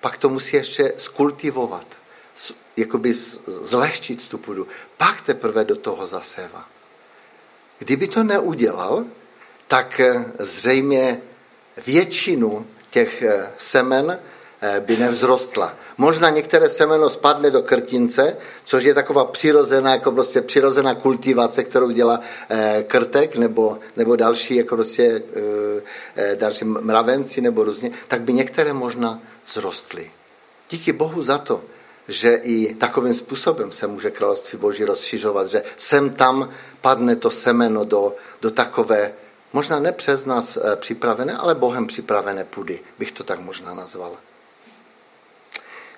Pak 0.00 0.16
to 0.16 0.28
musí 0.28 0.56
ještě 0.56 0.92
skultivovat, 0.96 1.86
jakoby 2.76 3.12
zlehčit 3.46 4.28
tu 4.28 4.38
půdu. 4.38 4.66
Pak 4.96 5.20
teprve 5.20 5.64
do 5.64 5.76
toho 5.76 6.06
zasévá. 6.06 6.68
Kdyby 7.78 8.08
to 8.08 8.24
neudělal, 8.24 9.04
tak 9.68 10.00
eh, 10.00 10.24
zřejmě 10.38 11.20
většinu 11.86 12.66
těch 12.90 13.22
eh, 13.22 13.50
semen 13.58 14.18
eh, 14.60 14.80
by 14.80 14.96
nevzrostla. 14.96 15.74
Možná 15.98 16.30
některé 16.30 16.68
semeno 16.68 17.10
spadne 17.10 17.50
do 17.50 17.62
krtince, 17.62 18.36
což 18.64 18.84
je 18.84 18.94
taková 18.94 19.24
přirozená, 19.24 19.92
jako 19.92 20.12
prostě 20.12 20.42
přirozená 20.42 20.94
kultivace, 20.94 21.64
kterou 21.64 21.90
dělá 21.90 22.20
krtek 22.86 23.36
nebo, 23.36 23.78
nebo 23.96 24.16
další, 24.16 24.56
jako 24.56 24.76
prostě 24.76 25.22
další 26.34 26.64
mravenci 26.64 27.40
nebo 27.40 27.64
různě, 27.64 27.90
tak 28.08 28.20
by 28.20 28.32
některé 28.32 28.72
možná 28.72 29.20
vzrostly. 29.44 30.10
Díky 30.70 30.92
Bohu 30.92 31.22
za 31.22 31.38
to, 31.38 31.60
že 32.08 32.34
i 32.34 32.74
takovým 32.74 33.14
způsobem 33.14 33.72
se 33.72 33.86
může 33.86 34.10
království 34.10 34.58
Boží 34.58 34.84
rozšiřovat, 34.84 35.46
že 35.46 35.62
sem 35.76 36.10
tam 36.10 36.50
padne 36.80 37.16
to 37.16 37.30
semeno 37.30 37.84
do, 37.84 38.14
do 38.42 38.50
takové, 38.50 39.12
možná 39.52 39.78
ne 39.78 39.92
přes 39.92 40.26
nás 40.26 40.56
eh, 40.56 40.76
připravené, 40.76 41.36
ale 41.36 41.54
Bohem 41.54 41.86
připravené 41.86 42.44
půdy, 42.44 42.80
bych 42.98 43.12
to 43.12 43.24
tak 43.24 43.40
možná 43.40 43.74
nazval. 43.74 44.18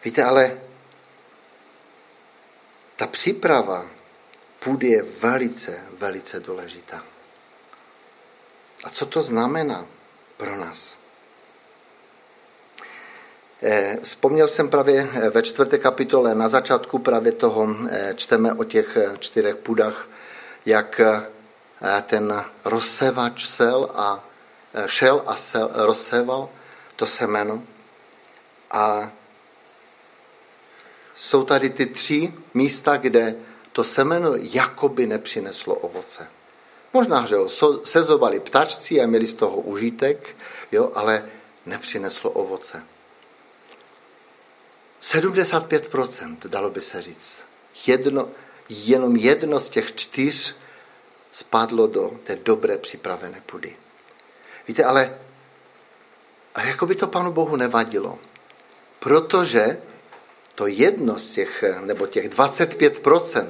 Víte, 0.04 0.24
ale 0.24 0.60
ta 2.96 3.06
příprava 3.06 3.86
půdy 4.64 4.88
je 4.88 5.02
velice, 5.02 5.80
velice 5.98 6.40
důležitá. 6.40 7.02
A 8.84 8.90
co 8.90 9.06
to 9.06 9.22
znamená 9.22 9.86
pro 10.36 10.56
nás? 10.56 10.98
Eh, 13.62 13.98
vzpomněl 14.02 14.48
jsem 14.48 14.68
právě 14.68 15.08
eh, 15.12 15.30
ve 15.30 15.42
čtvrté 15.42 15.78
kapitole, 15.78 16.34
na 16.34 16.48
začátku 16.48 16.98
právě 16.98 17.32
toho 17.32 17.68
čteme 18.16 18.52
o 18.52 18.64
těch 18.64 18.98
čtyřech 19.18 19.56
půdách 19.56 20.08
jak 20.66 21.00
ten 22.06 22.44
rozsevač 22.64 23.46
sel 23.46 23.90
a 23.94 24.24
eh, 24.74 24.88
šel 24.88 25.22
a 25.26 25.36
sel, 25.36 25.70
rozseval 25.74 26.50
to 26.96 27.06
semeno. 27.06 27.62
A 28.70 29.10
jsou 31.14 31.44
tady 31.44 31.70
ty 31.70 31.86
tři 31.86 32.34
místa, 32.54 32.96
kde 32.96 33.34
to 33.72 33.84
semeno 33.84 34.32
jakoby 34.36 35.06
nepřineslo 35.06 35.74
ovoce. 35.74 36.28
Možná, 36.92 37.26
že 37.26 37.36
ho 37.36 37.48
sezovali 37.84 38.40
ptačci 38.40 39.00
a 39.00 39.06
měli 39.06 39.26
z 39.26 39.34
toho 39.34 39.56
užitek, 39.56 40.36
jo, 40.72 40.92
ale 40.94 41.28
nepřineslo 41.66 42.30
ovoce. 42.30 42.84
75% 45.02 46.36
dalo 46.46 46.70
by 46.70 46.80
se 46.80 47.02
říct. 47.02 47.44
Jedno, 47.86 48.28
jenom 48.68 49.16
jedno 49.16 49.60
z 49.60 49.68
těch 49.68 49.94
čtyř 49.94 50.56
spadlo 51.32 51.86
do 51.86 52.20
té 52.24 52.36
dobré 52.36 52.78
připravené 52.78 53.42
půdy. 53.46 53.76
Víte, 54.68 54.84
ale, 54.84 55.18
ale 56.54 56.68
jako 56.68 56.86
by 56.86 56.94
to 56.94 57.06
Panu 57.06 57.32
Bohu 57.32 57.56
nevadilo. 57.56 58.18
Protože 58.98 59.78
to 60.54 60.66
jedno 60.66 61.18
z 61.18 61.30
těch, 61.30 61.64
nebo 61.80 62.06
těch 62.06 62.28
25%, 62.28 63.46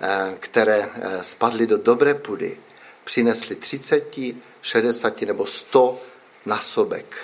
eh, 0.00 0.34
které 0.40 0.88
eh, 0.94 1.24
spadly 1.24 1.66
do 1.66 1.78
dobré 1.78 2.14
půdy, 2.14 2.58
přinesly 3.04 3.56
30, 3.56 4.16
60 4.62 5.22
nebo 5.22 5.46
100 5.46 6.00
nasobek. 6.46 7.16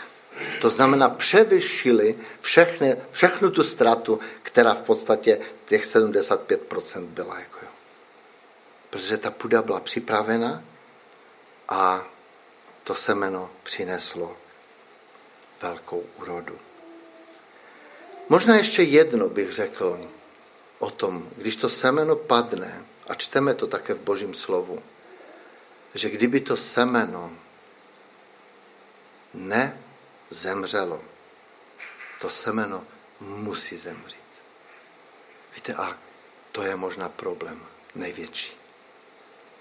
To 0.61 0.71
znamená, 0.71 1.09
převyšili 1.09 2.15
všechny, 2.41 2.97
všechnu 3.11 3.51
tu 3.51 3.65
ztratu, 3.65 4.21
která 4.43 4.75
v 4.75 4.83
podstatě 4.83 5.41
těch 5.67 5.87
75% 5.87 7.07
byla. 7.07 7.39
Jako. 7.39 7.66
Protože 8.97 9.17
ta 9.19 9.31
půda 9.31 9.63
byla 9.63 9.81
připravena 9.81 10.65
a 11.69 12.05
to 12.85 12.95
semeno 12.95 13.51
přineslo 13.63 14.37
velkou 15.63 16.05
úrodu. 16.17 16.59
Možná 18.29 18.57
ještě 18.57 18.83
jedno 18.83 19.29
bych 19.29 19.53
řekl 19.53 20.11
o 20.79 20.91
tom, 20.91 21.31
když 21.37 21.57
to 21.57 21.69
semeno 21.69 22.17
padne, 22.17 22.85
a 23.09 23.15
čteme 23.15 23.55
to 23.55 23.67
také 23.67 23.95
v 23.95 24.01
Božím 24.01 24.35
slovu, 24.35 24.83
že 25.95 26.11
kdyby 26.11 26.41
to 26.41 26.57
semeno 26.57 27.33
nezemřelo, 29.35 31.05
to 32.21 32.31
semeno 32.31 32.85
musí 33.21 33.77
zemřít. 33.77 34.43
Víte, 35.55 35.75
a 35.75 35.99
to 36.53 36.63
je 36.63 36.77
možná 36.77 37.09
problém 37.09 37.67
největší. 37.95 38.66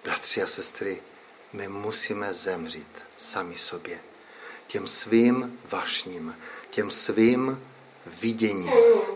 Bratři 0.05 0.43
a 0.43 0.47
sestry, 0.47 1.01
my 1.53 1.67
musíme 1.67 2.33
zemřít 2.33 3.03
sami 3.17 3.55
sobě. 3.55 3.99
Těm 4.67 4.87
svým 4.87 5.59
vašním, 5.69 6.35
těm 6.69 6.91
svým 6.91 7.67
viděním, 8.05 8.71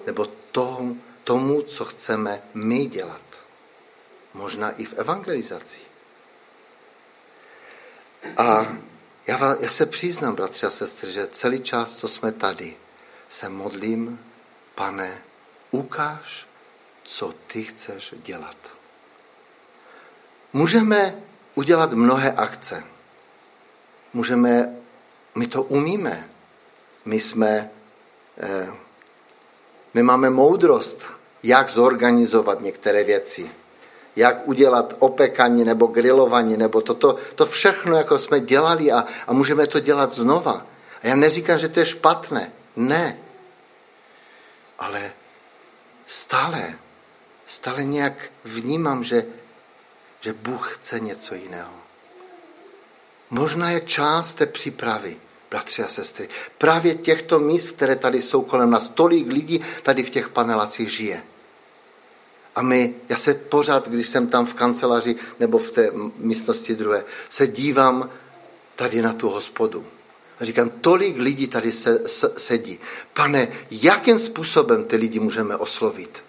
nebo 0.05 0.25
tomu, 0.25 1.01
tomu, 1.23 1.61
co 1.61 1.85
chceme 1.85 2.41
my 2.53 2.85
dělat. 2.85 3.21
Možná 4.33 4.71
i 4.71 4.85
v 4.85 4.93
evangelizaci. 4.93 5.79
A 8.37 8.77
já, 9.27 9.55
já 9.59 9.69
se 9.69 9.85
přiznám, 9.85 10.35
bratři 10.35 10.65
a 10.65 10.69
sestry, 10.69 11.11
že 11.11 11.27
celý 11.27 11.61
čas, 11.61 11.97
co 11.97 12.07
jsme 12.07 12.31
tady, 12.31 12.77
se 13.29 13.49
modlím, 13.49 14.25
pane, 14.75 15.21
ukáž, 15.71 16.47
co 17.03 17.33
ty 17.47 17.63
chceš 17.63 18.13
dělat. 18.17 18.78
Můžeme 20.53 21.15
udělat 21.55 21.93
mnohé 21.93 22.31
akce. 22.31 22.83
Můžeme, 24.13 24.75
my 25.35 25.47
to 25.47 25.63
umíme. 25.63 26.29
My 27.05 27.19
jsme, 27.19 27.71
eh, 28.37 28.69
my 29.93 30.03
máme 30.03 30.29
moudrost, 30.29 31.01
jak 31.43 31.69
zorganizovat 31.69 32.61
některé 32.61 33.03
věci. 33.03 33.51
Jak 34.15 34.47
udělat 34.47 34.93
opekaní 34.99 35.63
nebo 35.63 35.87
grilování, 35.87 36.57
nebo 36.57 36.81
toto, 36.81 37.15
to 37.35 37.45
všechno, 37.45 37.97
jako 37.97 38.19
jsme 38.19 38.39
dělali 38.39 38.91
a, 38.91 39.05
a 39.27 39.33
můžeme 39.33 39.67
to 39.67 39.79
dělat 39.79 40.13
znova. 40.13 40.65
A 41.03 41.07
já 41.07 41.15
neříkám, 41.15 41.57
že 41.57 41.69
to 41.69 41.79
je 41.79 41.85
špatné. 41.85 42.51
Ne. 42.75 43.17
Ale 44.79 45.11
stále, 46.05 46.73
stále 47.45 47.83
nějak 47.83 48.13
vnímám, 48.45 49.03
že, 49.03 49.25
že 50.21 50.33
Bůh 50.33 50.73
chce 50.75 50.99
něco 50.99 51.35
jiného. 51.35 51.73
Možná 53.29 53.71
je 53.71 53.81
část 53.81 54.33
té 54.33 54.45
přípravy, 54.45 55.17
bratři 55.49 55.83
a 55.83 55.87
sestry. 55.87 56.29
Právě 56.57 56.95
těchto 56.95 57.39
míst, 57.39 57.71
které 57.71 57.95
tady 57.95 58.21
jsou 58.21 58.41
kolem 58.41 58.69
nás, 58.69 58.87
tolik 58.87 59.27
lidí 59.27 59.61
tady 59.83 60.03
v 60.03 60.09
těch 60.09 60.29
panelacích 60.29 60.89
žije. 60.89 61.23
A 62.55 62.61
my, 62.61 62.93
já 63.09 63.15
se 63.17 63.33
pořád, 63.33 63.89
když 63.89 64.07
jsem 64.07 64.27
tam 64.27 64.45
v 64.45 64.53
kanceláři 64.53 65.15
nebo 65.39 65.57
v 65.57 65.71
té 65.71 65.91
místnosti 66.17 66.75
druhé, 66.75 67.03
se 67.29 67.47
dívám 67.47 68.09
tady 68.75 69.01
na 69.01 69.13
tu 69.13 69.29
hospodu. 69.29 69.85
A 70.39 70.45
říkám, 70.45 70.69
tolik 70.69 71.17
lidí 71.17 71.47
tady 71.47 71.71
se, 71.71 72.09
se, 72.09 72.33
sedí. 72.37 72.79
Pane, 73.13 73.47
jakým 73.71 74.19
způsobem 74.19 74.85
ty 74.85 74.95
lidi 74.95 75.19
můžeme 75.19 75.55
oslovit? 75.55 76.23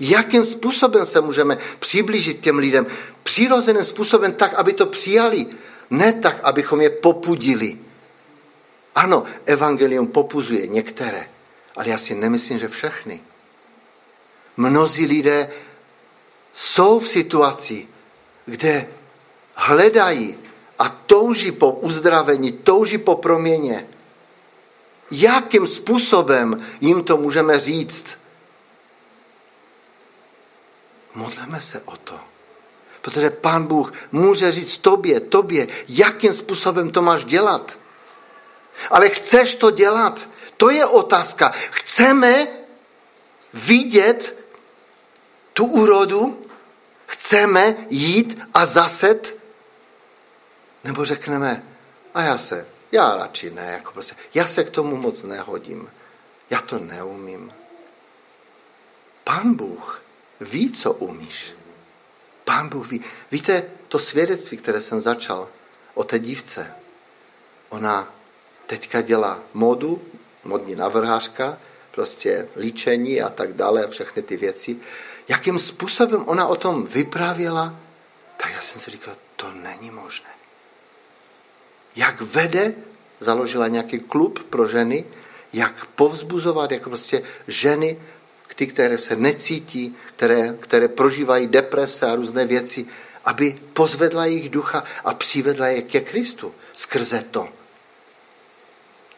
Jakým 0.00 0.44
způsobem 0.44 1.06
se 1.06 1.20
můžeme 1.20 1.58
přiblížit 1.78 2.40
těm 2.40 2.58
lidem? 2.58 2.86
Přirozeným 3.22 3.84
způsobem 3.84 4.32
tak, 4.32 4.54
aby 4.54 4.72
to 4.72 4.86
přijali. 4.86 5.46
Ne 5.90 6.12
tak, 6.12 6.40
abychom 6.42 6.80
je 6.80 6.90
popudili. 6.90 7.78
Ano, 8.94 9.24
evangelium 9.46 10.06
popuzuje 10.06 10.66
některé, 10.66 11.28
ale 11.76 11.88
já 11.88 11.98
si 11.98 12.14
nemyslím, 12.14 12.58
že 12.58 12.68
všechny. 12.68 13.20
Mnozí 14.56 15.06
lidé 15.06 15.50
jsou 16.52 17.00
v 17.00 17.08
situaci, 17.08 17.88
kde 18.46 18.86
hledají 19.54 20.38
a 20.78 20.88
touží 20.88 21.52
po 21.52 21.70
uzdravení, 21.70 22.52
touží 22.52 22.98
po 22.98 23.14
proměně. 23.14 23.86
Jakým 25.10 25.66
způsobem 25.66 26.66
jim 26.80 27.02
to 27.02 27.16
můžeme 27.16 27.60
říct? 27.60 28.18
Modleme 31.14 31.60
se 31.60 31.80
o 31.80 31.96
to. 31.96 32.20
Protože 33.00 33.30
pán 33.30 33.66
Bůh 33.66 33.92
může 34.12 34.52
říct 34.52 34.78
tobě, 34.78 35.20
tobě, 35.20 35.68
jakým 35.88 36.32
způsobem 36.32 36.90
to 36.90 37.02
máš 37.02 37.24
dělat. 37.24 37.78
Ale 38.90 39.08
chceš 39.08 39.54
to 39.54 39.70
dělat? 39.70 40.28
To 40.56 40.70
je 40.70 40.86
otázka. 40.86 41.52
Chceme 41.70 42.46
vidět 43.54 44.38
tu 45.52 45.64
úrodu? 45.64 46.46
Chceme 47.06 47.76
jít 47.90 48.42
a 48.54 48.66
zaset? 48.66 49.36
Nebo 50.84 51.04
řekneme, 51.04 51.62
a 52.14 52.22
já 52.22 52.38
se, 52.38 52.66
já 52.92 53.16
radši 53.16 53.50
ne, 53.50 53.72
jako 53.72 53.92
prostě, 53.92 54.16
já 54.34 54.46
se 54.46 54.64
k 54.64 54.70
tomu 54.70 54.96
moc 54.96 55.22
nehodím. 55.22 55.90
Já 56.50 56.60
to 56.60 56.78
neumím. 56.78 57.52
Pán 59.24 59.54
Bůh 59.54 60.03
ví, 60.40 60.72
co 60.72 60.92
umíš. 60.92 61.54
Pán 62.44 62.68
Bůh 62.68 62.90
ví. 62.90 63.00
Víte, 63.30 63.64
to 63.88 63.98
svědectví, 63.98 64.56
které 64.56 64.80
jsem 64.80 65.00
začal 65.00 65.48
o 65.94 66.04
té 66.04 66.18
dívce, 66.18 66.74
ona 67.68 68.14
teďka 68.66 69.00
dělá 69.00 69.40
modu, 69.54 70.02
modní 70.44 70.74
navrhářka, 70.74 71.58
prostě 71.90 72.48
líčení 72.56 73.22
a 73.22 73.28
tak 73.28 73.52
dále, 73.52 73.88
všechny 73.88 74.22
ty 74.22 74.36
věci. 74.36 74.76
Jakým 75.28 75.58
způsobem 75.58 76.24
ona 76.26 76.46
o 76.46 76.56
tom 76.56 76.86
vyprávěla, 76.86 77.74
tak 78.36 78.52
já 78.52 78.60
jsem 78.60 78.80
si 78.80 78.90
říkal, 78.90 79.16
to 79.36 79.50
není 79.52 79.90
možné. 79.90 80.28
Jak 81.96 82.20
vede, 82.20 82.74
založila 83.20 83.68
nějaký 83.68 83.98
klub 83.98 84.44
pro 84.50 84.68
ženy, 84.68 85.04
jak 85.52 85.86
povzbuzovat, 85.86 86.70
jak 86.70 86.82
prostě 86.82 87.22
ženy 87.48 87.98
ty, 88.54 88.66
které 88.66 88.98
se 88.98 89.16
necítí, 89.16 89.96
které, 90.16 90.56
které 90.60 90.88
prožívají 90.88 91.46
deprese 91.46 92.06
a 92.06 92.14
různé 92.14 92.46
věci, 92.46 92.86
aby 93.24 93.60
pozvedla 93.72 94.26
jejich 94.26 94.48
ducha 94.48 94.84
a 95.04 95.14
přivedla 95.14 95.66
je 95.66 95.82
ke 95.82 96.00
Kristu 96.00 96.54
skrze 96.72 97.22
to. 97.30 97.48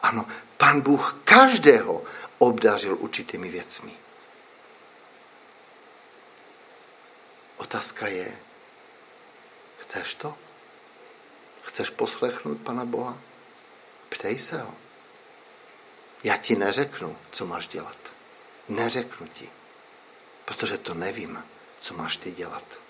Ano, 0.03 0.27
pan 0.57 0.81
Bůh 0.81 1.21
každého 1.25 2.05
obdařil 2.39 2.97
určitými 3.01 3.49
věcmi. 3.49 3.93
Otázka 7.57 8.07
je, 8.07 8.37
chceš 9.79 10.15
to? 10.15 10.35
Chceš 11.63 11.91
poslechnout 11.91 12.61
Pana 12.61 12.85
Boha? 12.85 13.19
Ptej 14.09 14.39
se 14.39 14.63
ho. 14.63 14.75
Já 16.25 16.37
ti 16.37 16.57
neřeknu, 16.57 17.17
co 17.31 17.47
máš 17.47 17.69
dělat. 17.69 18.16
Neřeknu 18.69 19.27
ti, 19.27 19.51
protože 20.45 20.79
to 20.79 20.95
nevím, 20.95 21.45
co 21.81 21.95
máš 21.95 22.17
ty 22.17 22.31
dělat. 22.31 22.81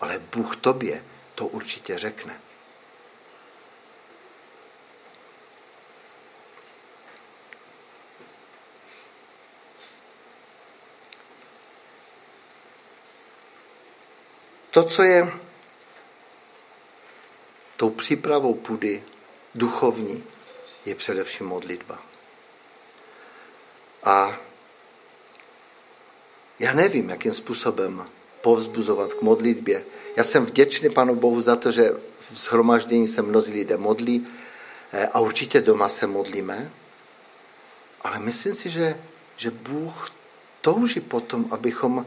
Ale 0.00 0.18
Bůh 0.18 0.56
tobě 0.56 1.04
to 1.34 1.46
určitě 1.46 1.98
řekne. 1.98 2.40
To, 14.70 14.84
co 14.84 15.02
je 15.02 15.32
tou 17.76 17.90
přípravou 17.90 18.54
půdy 18.54 19.04
duchovní, 19.54 20.24
je 20.84 20.94
především 20.94 21.46
modlitba. 21.46 21.98
A 24.04 24.47
já 26.58 26.72
nevím, 26.72 27.08
jakým 27.08 27.32
způsobem 27.32 28.06
povzbuzovat 28.40 29.14
k 29.14 29.22
modlitbě. 29.22 29.84
Já 30.16 30.24
jsem 30.24 30.46
vděčný 30.46 30.90
Panu 30.90 31.14
Bohu 31.14 31.40
za 31.40 31.56
to, 31.56 31.70
že 31.70 31.92
v 32.20 32.36
shromaždění 32.36 33.08
se 33.08 33.22
mnozí 33.22 33.52
lidé 33.52 33.76
modlí 33.76 34.26
eh, 34.92 35.06
a 35.06 35.20
určitě 35.20 35.60
doma 35.60 35.88
se 35.88 36.06
modlíme, 36.06 36.70
ale 38.02 38.18
myslím 38.18 38.54
si, 38.54 38.70
že, 38.70 38.96
že 39.36 39.50
Bůh 39.50 40.10
touží 40.60 41.00
potom, 41.00 41.46
abychom 41.50 42.06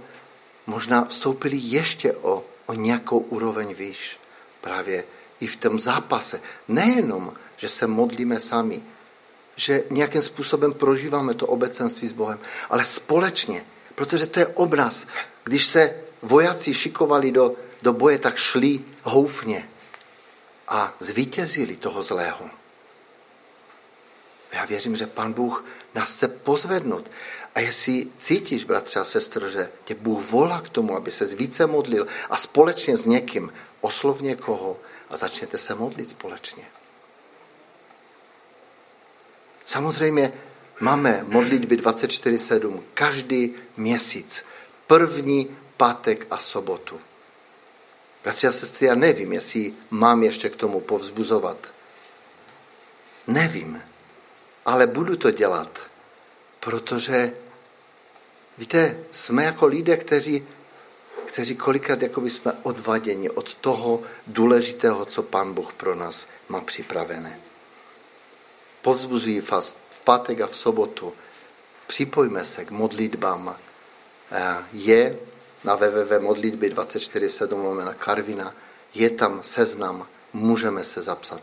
možná 0.68 1.06
vstoupili 1.06 1.58
ještě 1.58 2.14
o, 2.14 2.44
o 2.66 2.74
nějakou 2.74 3.20
úroveň 3.20 3.74
výš. 3.74 4.20
Právě 4.62 5.04
i 5.40 5.48
v 5.48 5.56
tom 5.56 5.80
zápase. 5.80 6.42
Nejenom, 6.68 7.34
že 7.58 7.70
se 7.70 7.88
modlíme 7.88 8.40
sami, 8.40 8.84
že 9.56 9.84
nějakým 9.90 10.22
způsobem 10.22 10.74
prožíváme 10.74 11.34
to 11.34 11.48
obecenství 11.48 12.08
s 12.08 12.14
Bohem, 12.14 12.40
ale 12.70 12.86
společně 12.86 13.66
Protože 13.96 14.28
to 14.28 14.40
je 14.40 14.48
obraz. 14.48 15.08
Když 15.44 15.66
se 15.66 15.96
vojáci 16.22 16.74
šikovali 16.74 17.32
do 17.32 17.56
do 17.82 17.94
boje, 17.94 18.18
tak 18.18 18.38
šli 18.38 18.80
houfně 19.04 19.70
a 20.68 20.94
zvítězili 21.00 21.76
toho 21.76 22.04
zlého. 22.04 22.50
Já 24.52 24.66
věřím, 24.66 24.96
že 24.96 25.08
pan 25.08 25.34
Bůh 25.34 25.66
nás 25.96 26.16
chce 26.16 26.28
pozvednout. 26.28 27.12
A 27.56 27.60
jestli 27.60 28.08
cítíš, 28.20 28.64
bratře 28.64 29.00
a 29.00 29.04
sestro, 29.04 29.50
že 29.50 29.70
tě 29.84 29.96
Bůh 29.96 30.32
volá 30.32 30.62
k 30.62 30.70
tomu, 30.70 30.96
aby 30.96 31.12
se 31.12 31.26
více 31.26 31.68
modlil 31.68 32.08
a 32.30 32.38
společně 32.38 32.98
s 32.98 33.06
někým 33.06 33.54
oslov 33.82 34.22
někoho 34.22 34.80
a 35.10 35.18
začněte 35.18 35.58
se 35.58 35.76
modlit 35.76 36.10
společně. 36.10 36.64
Samozřejmě 39.66 40.34
máme 40.82 41.26
modlitby 41.28 41.78
24-7 41.78 42.80
každý 42.94 43.54
měsíc. 43.78 44.46
První 44.88 45.58
pátek 45.78 46.28
a 46.30 46.38
sobotu. 46.38 47.02
Bratři 48.24 48.48
a 48.48 48.52
sestry, 48.52 48.88
já 48.88 48.96
nevím, 48.96 49.34
jestli 49.34 49.74
mám 49.90 50.24
ještě 50.24 50.50
k 50.50 50.56
tomu 50.56 50.80
povzbuzovat. 50.80 51.58
Nevím, 53.28 53.82
ale 54.66 54.88
budu 54.88 55.18
to 55.18 55.32
dělat, 55.32 55.90
protože, 56.60 57.34
víte, 58.58 59.00
jsme 59.12 59.44
jako 59.44 59.66
lidé, 59.66 59.98
kteří, 59.98 60.48
kteří 61.26 61.56
kolikrát 61.56 62.02
jako 62.02 62.26
jsme 62.26 62.54
odvaděni 62.64 63.30
od 63.30 63.54
toho 63.54 64.04
důležitého, 64.28 65.06
co 65.06 65.24
Pán 65.24 65.54
Bůh 65.54 65.74
pro 65.74 65.96
nás 65.96 66.28
má 66.50 66.62
připravené. 66.62 67.40
Povzbuzují 68.82 69.42
v 69.42 69.52
pátek 70.04 70.42
a 70.42 70.48
v 70.48 70.56
sobotu. 70.56 71.14
Připojme 71.88 72.44
se 72.44 72.66
k 72.66 72.72
modlitbám. 72.72 73.56
Eh, 74.32 74.58
je 74.74 75.20
na 75.64 75.76
www 75.76 76.20
modlitby 76.20 76.70
247 76.70 77.78
na 77.78 77.94
Karvina, 77.94 78.54
je 78.94 79.10
tam 79.10 79.40
seznam, 79.44 80.08
můžeme 80.34 80.84
se 80.84 81.02
zapsat. 81.02 81.42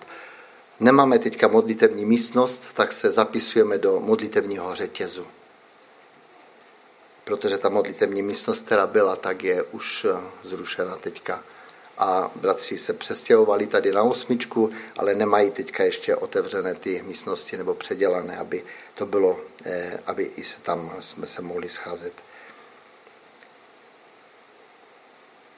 Nemáme 0.80 1.18
teďka 1.18 1.48
modlitební 1.48 2.04
místnost, 2.04 2.72
tak 2.74 2.92
se 2.92 3.10
zapisujeme 3.10 3.78
do 3.78 4.00
modlitebního 4.00 4.74
řetězu. 4.74 5.26
Protože 7.24 7.58
ta 7.58 7.68
modlitební 7.68 8.22
místnost, 8.22 8.66
která 8.66 8.86
byla, 8.86 9.16
tak 9.16 9.44
je 9.44 9.62
už 9.62 10.06
eh, 10.10 10.20
zrušena 10.42 10.96
teďka. 10.96 11.44
A 11.98 12.30
bratři 12.34 12.78
se 12.78 12.92
přestěhovali 12.92 13.66
tady 13.66 13.92
na 13.92 14.02
osmičku, 14.02 14.70
ale 14.96 15.14
nemají 15.14 15.50
teďka 15.50 15.84
ještě 15.84 16.16
otevřené 16.16 16.74
ty 16.74 17.02
místnosti 17.02 17.56
nebo 17.56 17.74
předělané, 17.74 18.38
aby 18.38 18.64
to 18.94 19.06
bylo, 19.06 19.40
eh, 19.64 20.00
aby 20.06 20.30
i 20.36 20.44
se 20.44 20.60
tam 20.60 20.96
jsme 21.00 21.26
se 21.26 21.42
mohli 21.42 21.68
scházet. 21.68 22.12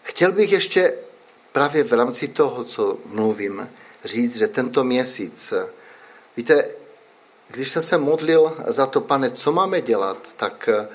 Chtěl 0.02 0.32
bych 0.32 0.52
ještě 0.52 0.94
právě 1.52 1.84
v 1.84 1.92
rámci 1.92 2.28
toho, 2.28 2.64
co 2.64 2.98
mluvím, 3.06 3.70
říct, 4.04 4.36
že 4.36 4.48
tento 4.48 4.84
měsíc, 4.84 5.52
víte, 6.36 6.68
když 7.48 7.68
jsem 7.68 7.82
se 7.82 7.98
modlil 7.98 8.56
za 8.66 8.86
to, 8.86 9.00
pane, 9.00 9.30
co 9.30 9.52
máme 9.52 9.80
dělat, 9.80 10.32
tak 10.36 10.68
eh, 10.68 10.88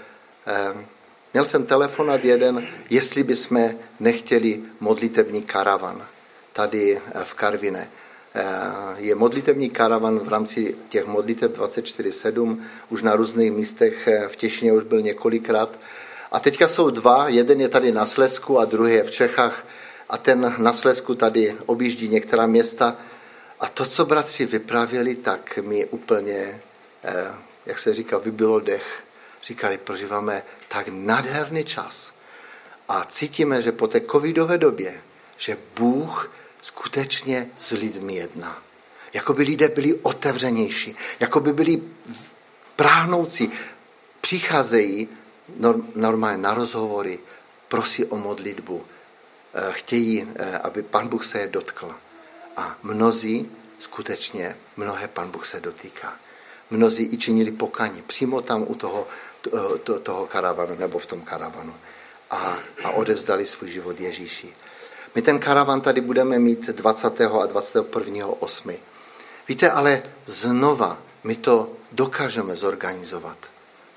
měl 1.35 1.45
jsem 1.45 1.65
telefonat 1.65 2.25
jeden, 2.25 2.67
jestli 2.89 3.23
bychom 3.23 3.69
nechtěli 3.99 4.61
modlitevní 4.79 5.43
karavan 5.43 6.07
tady 6.53 6.97
eh, 6.97 7.23
v 7.23 7.33
Karvine. 7.33 7.89
Eh, 8.35 8.43
je 8.97 9.15
modlitevní 9.15 9.69
karavan 9.69 10.19
v 10.19 10.29
rámci 10.29 10.75
těch 10.89 11.05
modlitev 11.05 11.51
24-7, 11.51 12.59
už 12.89 13.03
na 13.03 13.15
různých 13.15 13.51
místech 13.51 14.07
eh, 14.07 14.27
v 14.27 14.35
Těšině 14.35 14.73
už 14.73 14.83
byl 14.83 15.01
několikrát. 15.01 15.79
A 16.31 16.39
teďka 16.39 16.67
jsou 16.67 16.89
dva, 16.89 17.29
jeden 17.29 17.61
je 17.61 17.69
tady 17.69 17.91
na 17.91 18.05
Slesku 18.05 18.59
a 18.59 18.65
druhý 18.65 18.93
je 18.93 19.03
v 19.03 19.11
Čechách 19.11 19.67
a 20.09 20.17
ten 20.17 20.55
na 20.57 20.73
Slesku 20.73 21.15
tady 21.15 21.55
objíždí 21.65 22.07
některá 22.07 22.47
města. 22.47 22.95
A 23.59 23.67
to, 23.69 23.85
co 23.85 24.05
bratři 24.05 24.45
vyprávěli, 24.45 25.15
tak 25.15 25.59
mi 25.61 25.85
úplně, 25.85 26.61
jak 27.65 27.79
se 27.79 27.93
říká, 27.93 28.17
vybilo 28.17 28.59
dech. 28.59 29.03
Říkali, 29.43 29.77
prožíváme 29.77 30.43
tak 30.75 30.87
nádherný 30.91 31.63
čas. 31.63 32.11
A 32.87 33.05
cítíme, 33.05 33.61
že 33.61 33.71
po 33.71 33.87
té 33.87 34.01
covidové 34.01 34.57
době, 34.57 35.01
že 35.37 35.57
Bůh 35.75 36.31
skutečně 36.61 37.49
s 37.55 37.71
lidmi 37.71 38.15
jedná. 38.15 38.63
Jako 39.13 39.33
by 39.33 39.43
lidé 39.43 39.69
byli 39.69 39.93
otevřenější, 39.93 40.95
jako 41.19 41.39
by 41.39 41.53
byli 41.53 41.81
práhnoucí. 42.75 43.51
Přicházejí 44.21 45.09
normálně 45.95 46.37
na 46.37 46.53
rozhovory, 46.53 47.19
prosí 47.67 48.05
o 48.05 48.17
modlitbu, 48.17 48.85
Eh, 49.57 49.71
chtějí, 49.71 50.27
eh, 50.35 50.57
aby 50.57 50.83
pan 50.83 51.07
Bůh 51.07 51.25
se 51.25 51.39
je 51.39 51.47
dotkl. 51.47 51.95
A 52.57 52.75
mnozí 52.83 53.51
skutečně, 53.79 54.55
mnohé 54.77 55.07
pan 55.07 55.31
Bůh 55.31 55.45
se 55.45 55.59
dotýká. 55.59 56.13
Mnozí 56.69 57.09
i 57.11 57.17
činili 57.17 57.51
pokaní 57.51 58.01
přímo 58.01 58.41
tam 58.41 58.65
u 58.67 58.75
toho, 58.75 59.07
to, 59.07 59.07
to, 59.07 59.07
toho 60.03 60.25
karavanu 60.25 60.75
nebo 60.75 60.99
v 60.99 61.05
tom 61.05 61.21
karavanu 61.21 61.75
a, 62.31 62.59
a 62.83 62.89
odevzdali 62.91 63.45
svůj 63.45 63.69
život 63.69 63.99
Ježíši. 63.99 64.53
My 65.15 65.21
ten 65.21 65.39
karavan 65.39 65.81
tady 65.81 66.01
budeme 66.01 66.39
mít 66.39 66.67
20. 66.67 67.21
a 67.21 67.45
21. 67.45 68.27
8. 68.27 68.73
Víte, 69.47 69.71
ale 69.71 70.03
znova 70.25 70.97
my 71.23 71.35
to 71.35 71.71
dokážeme 71.91 72.55
zorganizovat. 72.55 73.37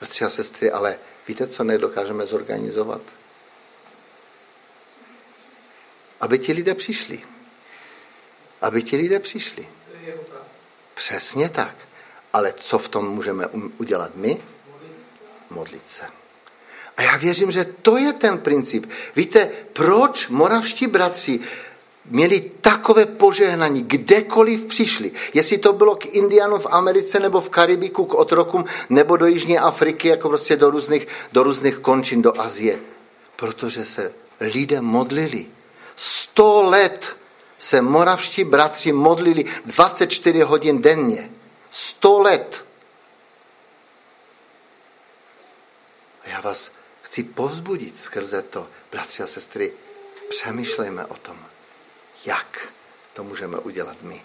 Bratři 0.01 0.24
a 0.24 0.28
sestry, 0.28 0.70
ale 0.70 0.99
víte, 1.28 1.46
co 1.46 1.64
nedokážeme 1.64 2.26
zorganizovat? 2.26 3.01
aby 6.20 6.38
ti 6.38 6.53
lidé 6.53 6.74
přišli. 6.74 7.22
Aby 8.61 8.82
ti 8.82 8.96
lidé 8.96 9.18
přišli. 9.20 9.68
Přesně 10.94 11.49
tak. 11.49 11.74
Ale 12.32 12.53
co 12.53 12.78
v 12.78 12.88
tom 12.88 13.09
můžeme 13.09 13.46
udělat 13.78 14.11
my? 14.14 14.42
Modlit 15.51 15.90
se. 15.90 16.03
A 16.96 17.03
já 17.03 17.16
věřím, 17.16 17.51
že 17.51 17.64
to 17.82 17.96
je 17.96 18.12
ten 18.12 18.38
princip. 18.38 18.86
Víte, 19.16 19.51
proč 19.72 20.28
moravští 20.28 20.86
bratři 20.86 21.40
měli 22.11 22.51
takové 22.61 23.07
požehnání, 23.07 23.82
kdekoliv 23.82 24.66
přišli. 24.66 25.12
Jestli 25.34 25.59
to 25.59 25.72
bylo 25.72 25.96
k 25.96 26.07
Indianům 26.07 26.61
v 26.61 26.66
Americe 26.70 27.20
nebo 27.20 27.40
v 27.40 27.51
Karibiku, 27.51 28.05
k 28.05 28.14
otrokům, 28.14 28.64
nebo 28.88 29.16
do 29.16 29.26
Jižní 29.26 29.59
Afriky, 29.59 30.09
jako 30.09 30.28
prostě 30.28 30.57
do 30.57 30.70
různých, 30.70 31.09
do 31.32 31.42
různých 31.42 31.78
končin, 31.78 32.22
do 32.22 32.40
Azie. 32.40 32.78
Protože 33.36 33.84
se 33.84 34.12
lidé 34.40 34.80
modlili. 34.80 35.46
Sto 35.96 36.62
let 36.62 37.16
se 37.59 37.82
moravští 37.82 38.44
bratři 38.44 38.92
modlili 38.92 39.44
24 39.64 40.40
hodin 40.40 40.82
denně. 40.82 41.30
Sto 41.70 42.20
let. 42.20 42.64
A 46.24 46.28
já 46.28 46.38
vás 46.49 46.72
chci 47.03 47.22
povzbudit 47.22 48.01
skrze 48.01 48.42
to, 48.42 48.66
bratři 48.92 49.22
a 49.22 49.26
sestry, 49.26 49.72
přemýšlejme 50.28 51.07
o 51.07 51.14
tom, 51.14 51.36
jak 52.26 52.68
to 53.12 53.24
můžeme 53.24 53.59
udělat 53.59 53.96
my. 54.03 54.22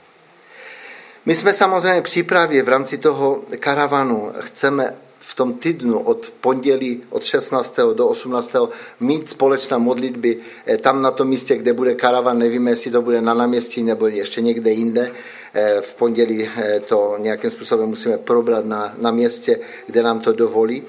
My 1.26 1.36
jsme 1.36 1.54
samozřejmě 1.54 2.02
přípravě 2.02 2.64
v 2.64 2.70
rámci 2.70 2.98
toho 2.98 3.44
karavanu 3.60 4.34
chceme 4.40 4.96
v 5.20 5.36
tom 5.36 5.54
týdnu 5.54 6.00
od 6.00 6.34
pondělí 6.42 7.04
od 7.10 7.24
16. 7.24 7.76
do 7.94 8.08
18. 8.08 8.56
mít 9.00 9.30
společné 9.30 9.78
modlitby 9.78 10.40
eh, 10.66 10.78
tam 10.78 11.02
na 11.02 11.12
tom 11.12 11.28
místě, 11.28 11.58
kde 11.58 11.74
bude 11.74 11.96
karavan, 11.96 12.40
nevíme, 12.40 12.72
jestli 12.72 12.92
to 12.92 13.02
bude 13.02 13.22
na 13.22 13.34
náměstí 13.34 13.84
nebo 13.84 14.08
ještě 14.08 14.42
někde 14.42 14.72
jinde. 14.72 15.12
Eh, 15.54 15.82
v 15.82 15.94
pondělí 15.94 16.50
eh, 16.58 16.80
to 16.80 17.16
nějakým 17.18 17.50
způsobem 17.50 17.90
musíme 17.90 18.18
probrat 18.18 18.66
na, 18.66 18.94
na 18.98 19.12
městě, 19.12 19.60
kde 19.86 20.04
nám 20.04 20.20
to 20.20 20.34
dovolí. 20.34 20.84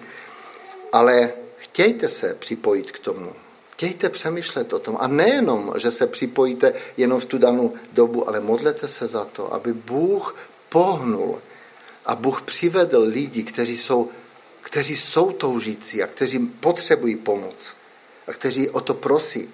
Ale 0.95 1.33
chtějte 1.59 2.09
se 2.09 2.35
připojit 2.35 2.91
k 2.91 2.99
tomu. 2.99 3.33
Chtějte 3.73 4.09
přemýšlet 4.09 4.73
o 4.73 4.79
tom. 4.79 4.97
A 5.01 5.07
nejenom, 5.07 5.75
že 5.77 5.91
se 5.91 6.07
připojíte 6.07 6.73
jenom 6.97 7.21
v 7.21 7.25
tu 7.25 7.39
danou 7.39 7.75
dobu, 7.93 8.29
ale 8.29 8.41
modlete 8.41 8.89
se 8.89 9.07
za 9.07 9.25
to, 9.25 9.55
aby 9.55 9.73
Bůh 9.73 10.37
pohnul 10.69 11.43
a 12.07 12.15
Bůh 12.15 12.43
přivedl 12.43 13.03
lidi, 13.03 13.43
kteří 13.43 13.77
jsou 13.77 14.11
kteří 14.61 14.97
jsou 14.97 15.33
toužící 15.33 16.03
a 16.03 16.07
kteří 16.07 16.39
potřebují 16.39 17.17
pomoc 17.17 17.75
a 18.27 18.33
kteří 18.33 18.71
o 18.71 18.81
to 18.81 18.95
prosí. 18.95 19.51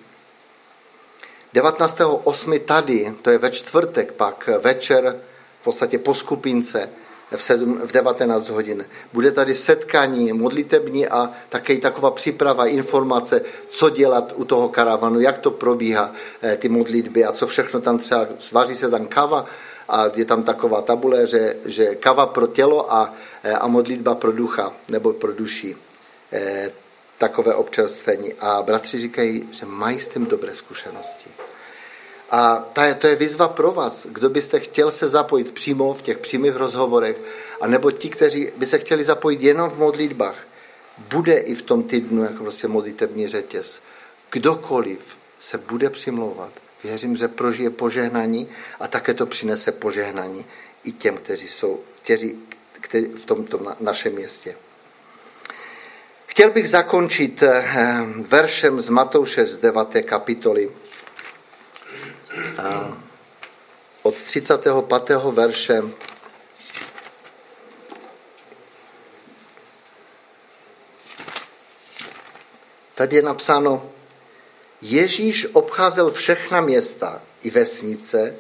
19.8. 1.55 2.59
tady, 2.59 3.15
to 3.23 3.31
je 3.31 3.39
ve 3.39 3.51
čtvrtek 3.51 4.13
pak, 4.13 4.49
večer, 4.61 5.21
v 5.61 5.65
podstatě 5.65 5.99
po 5.99 6.15
skupince, 6.15 6.91
v, 7.37 7.43
7, 7.43 7.81
v 7.85 7.93
19 7.93 8.49
hodin. 8.49 8.85
Bude 9.13 9.33
tady 9.33 9.55
setkání 9.55 10.33
modlitební 10.33 11.09
a 11.09 11.31
také 11.49 11.77
taková 11.77 12.11
příprava, 12.11 12.67
informace, 12.67 13.41
co 13.69 13.91
dělat 13.91 14.33
u 14.37 14.45
toho 14.45 14.69
karavanu, 14.69 15.21
jak 15.21 15.39
to 15.39 15.51
probíhá, 15.51 16.13
eh, 16.43 16.57
ty 16.57 16.69
modlitby 16.69 17.25
a 17.25 17.33
co 17.33 17.47
všechno 17.47 17.81
tam 17.81 17.99
třeba, 17.99 18.27
vaří 18.53 18.77
se 18.77 18.91
tam 18.91 19.07
kava 19.07 19.47
a 19.89 20.05
je 20.15 20.25
tam 20.25 20.43
taková 20.43 20.83
tabule, 20.83 21.27
že, 21.27 21.57
že 21.65 21.95
kava 21.95 22.27
pro 22.27 22.47
tělo 22.47 22.93
a 22.95 23.15
Eh, 23.43 23.53
a 23.53 23.67
modlitba 23.67 24.15
pro 24.15 24.33
ducha 24.33 24.73
nebo 24.89 25.13
pro 25.13 25.33
duši. 25.33 25.77
Eh, 26.33 26.71
takové 27.19 27.55
občerstvení 27.55 28.35
a 28.41 28.63
bratři 28.63 28.99
říkají, 29.01 29.49
že 29.53 29.67
mají 29.67 30.01
s 30.01 30.09
tím 30.09 30.27
dobré 30.27 30.55
zkušenosti. 30.55 31.31
A 32.31 32.65
to 32.99 33.07
je 33.07 33.17
výzva 33.17 33.49
pro 33.49 33.73
vás, 33.73 34.07
kdo 34.07 34.31
byste 34.31 34.61
chtěl 34.61 34.91
se 34.91 35.09
zapojit 35.09 35.53
přímo 35.53 35.95
v 35.95 36.03
těch 36.03 36.19
přímých 36.19 36.57
rozhovorech, 36.57 37.17
anebo 37.61 37.91
ti, 37.91 38.09
kteří 38.09 38.49
by 38.57 38.67
se 38.67 38.79
chtěli 38.79 39.05
zapojit 39.05 39.43
jenom 39.43 39.71
v 39.71 39.79
modlitbách, 39.79 40.47
bude 40.99 41.39
i 41.39 41.55
v 41.55 41.63
tom 41.63 41.83
týdnu 41.83 42.23
jako 42.23 42.43
prostě 42.43 42.69
modlitební 42.69 43.29
řetěz. 43.29 43.83
Kdokoliv 44.31 45.17
se 45.39 45.59
bude 45.59 45.91
přimlouvat, 45.91 46.53
věřím, 46.85 47.17
že 47.17 47.29
prožije 47.29 47.71
požehnání 47.71 48.49
a 48.81 48.89
také 48.89 49.15
to 49.15 49.27
přinese 49.27 49.73
požehnání 49.73 50.47
i 50.85 50.93
těm, 50.93 51.17
kteří 51.17 51.49
jsou 51.49 51.81
kteří, 52.03 52.39
kteří 52.73 53.07
v 53.07 53.25
tomto 53.25 53.61
našem 53.81 54.13
městě. 54.13 54.57
Chtěl 56.27 56.51
bych 56.51 56.71
zakončit 56.71 57.43
eh, 57.43 57.65
veršem 58.29 58.81
z 58.81 58.89
Matouše 58.89 59.47
z 59.47 59.59
9. 59.59 59.89
kapitoly. 60.03 60.71
Od 64.03 64.15
35. 64.15 65.09
verše 65.31 65.83
Tady 72.95 73.17
je 73.17 73.23
napsáno, 73.23 73.91
Ježíš 74.81 75.47
obcházel 75.53 76.11
všechna 76.11 76.61
města 76.61 77.23
i 77.43 77.51
vesnice, 77.51 78.37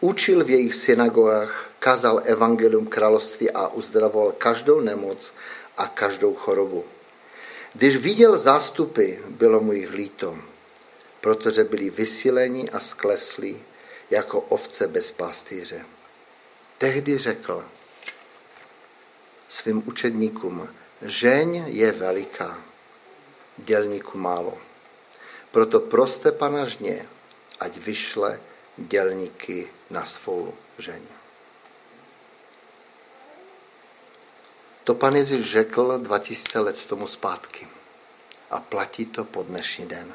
učil 0.00 0.44
v 0.44 0.50
jejich 0.50 0.74
synagogách, 0.74 1.70
kazal 1.78 2.20
evangelium 2.24 2.86
království 2.86 3.50
a 3.50 3.68
uzdravoval 3.68 4.32
každou 4.32 4.80
nemoc 4.80 5.32
a 5.76 5.86
každou 5.86 6.34
chorobu. 6.34 6.84
Když 7.74 7.96
viděl 7.96 8.38
zástupy, 8.38 9.12
bylo 9.28 9.60
mu 9.60 9.72
jich 9.72 9.92
líto, 9.92 10.38
protože 11.28 11.64
byli 11.64 11.90
vysíleni 11.90 12.70
a 12.70 12.80
skleslí 12.80 13.62
jako 14.10 14.40
ovce 14.40 14.88
bez 14.88 15.10
pastýře. 15.12 15.84
Tehdy 16.78 17.18
řekl 17.18 17.68
svým 19.48 19.88
učedníkům, 19.88 20.74
žeň 21.02 21.64
je 21.66 21.92
veliká, 21.92 22.58
dělníku 23.56 24.18
málo. 24.18 24.58
Proto 25.50 25.80
proste 25.80 26.32
pana 26.32 26.64
žně, 26.64 27.08
ať 27.60 27.76
vyšle 27.76 28.40
dělníky 28.76 29.70
na 29.90 30.04
svou 30.04 30.54
žeň. 30.78 31.02
To 34.84 34.94
pan 34.94 35.16
Ježíš 35.16 35.50
řekl 35.50 35.98
2000 35.98 36.60
let 36.60 36.84
tomu 36.86 37.06
zpátky. 37.06 37.68
A 38.50 38.60
platí 38.60 39.06
to 39.06 39.24
po 39.24 39.42
dnešní 39.42 39.86
den. 39.86 40.14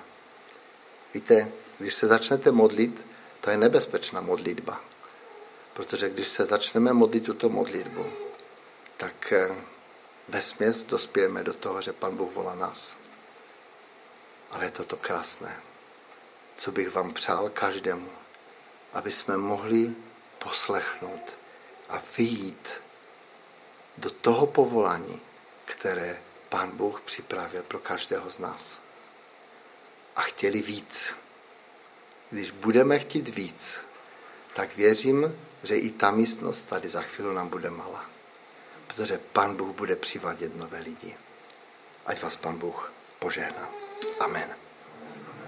Víte, 1.13 1.51
když 1.79 1.93
se 1.93 2.07
začnete 2.07 2.51
modlit, 2.51 3.05
to 3.41 3.49
je 3.49 3.57
nebezpečná 3.57 4.21
modlitba. 4.21 4.81
Protože 5.73 6.09
když 6.09 6.27
se 6.27 6.45
začneme 6.45 6.93
modlit 6.93 7.23
tuto 7.23 7.49
modlitbu, 7.49 8.05
tak 8.97 9.31
eh, 9.31 9.55
vesměs 10.29 10.83
dospějeme 10.83 11.43
do 11.43 11.53
toho, 11.53 11.81
že 11.81 11.93
Pan 11.93 12.15
Bůh 12.15 12.33
volá 12.33 12.55
nás. 12.55 12.97
Ale 14.51 14.65
je 14.65 14.71
toto 14.71 14.97
krásné. 14.97 15.59
Co 16.55 16.71
bych 16.71 16.93
vám 16.93 17.13
přál 17.13 17.49
každému, 17.49 18.09
aby 18.93 19.11
jsme 19.11 19.37
mohli 19.37 19.95
poslechnout 20.39 21.37
a 21.89 22.01
vyjít 22.17 22.69
do 23.97 24.09
toho 24.09 24.47
povolání, 24.47 25.21
které 25.65 26.21
Pán 26.49 26.71
Bůh 26.71 27.01
připravil 27.01 27.63
pro 27.63 27.79
každého 27.79 28.29
z 28.29 28.39
nás. 28.39 28.82
A 30.15 30.21
chtěli 30.21 30.61
víc. 30.61 31.15
Když 32.29 32.51
budeme 32.51 32.99
chtít 32.99 33.29
víc, 33.29 33.81
tak 34.53 34.75
věřím, 34.75 35.35
že 35.63 35.75
i 35.75 35.91
ta 35.91 36.11
místnost 36.11 36.63
tady 36.63 36.89
za 36.89 37.01
chvíli 37.01 37.35
nám 37.35 37.49
bude 37.49 37.69
malá. 37.69 38.05
Protože 38.87 39.17
Pan 39.17 39.55
Bůh 39.55 39.75
bude 39.75 39.95
přivádět 39.95 40.55
nové 40.55 40.79
lidi. 40.79 41.17
Ať 42.05 42.21
vás 42.21 42.35
Pan 42.35 42.57
Bůh 42.57 42.91
požehná. 43.19 43.69
Amen. 44.19 44.62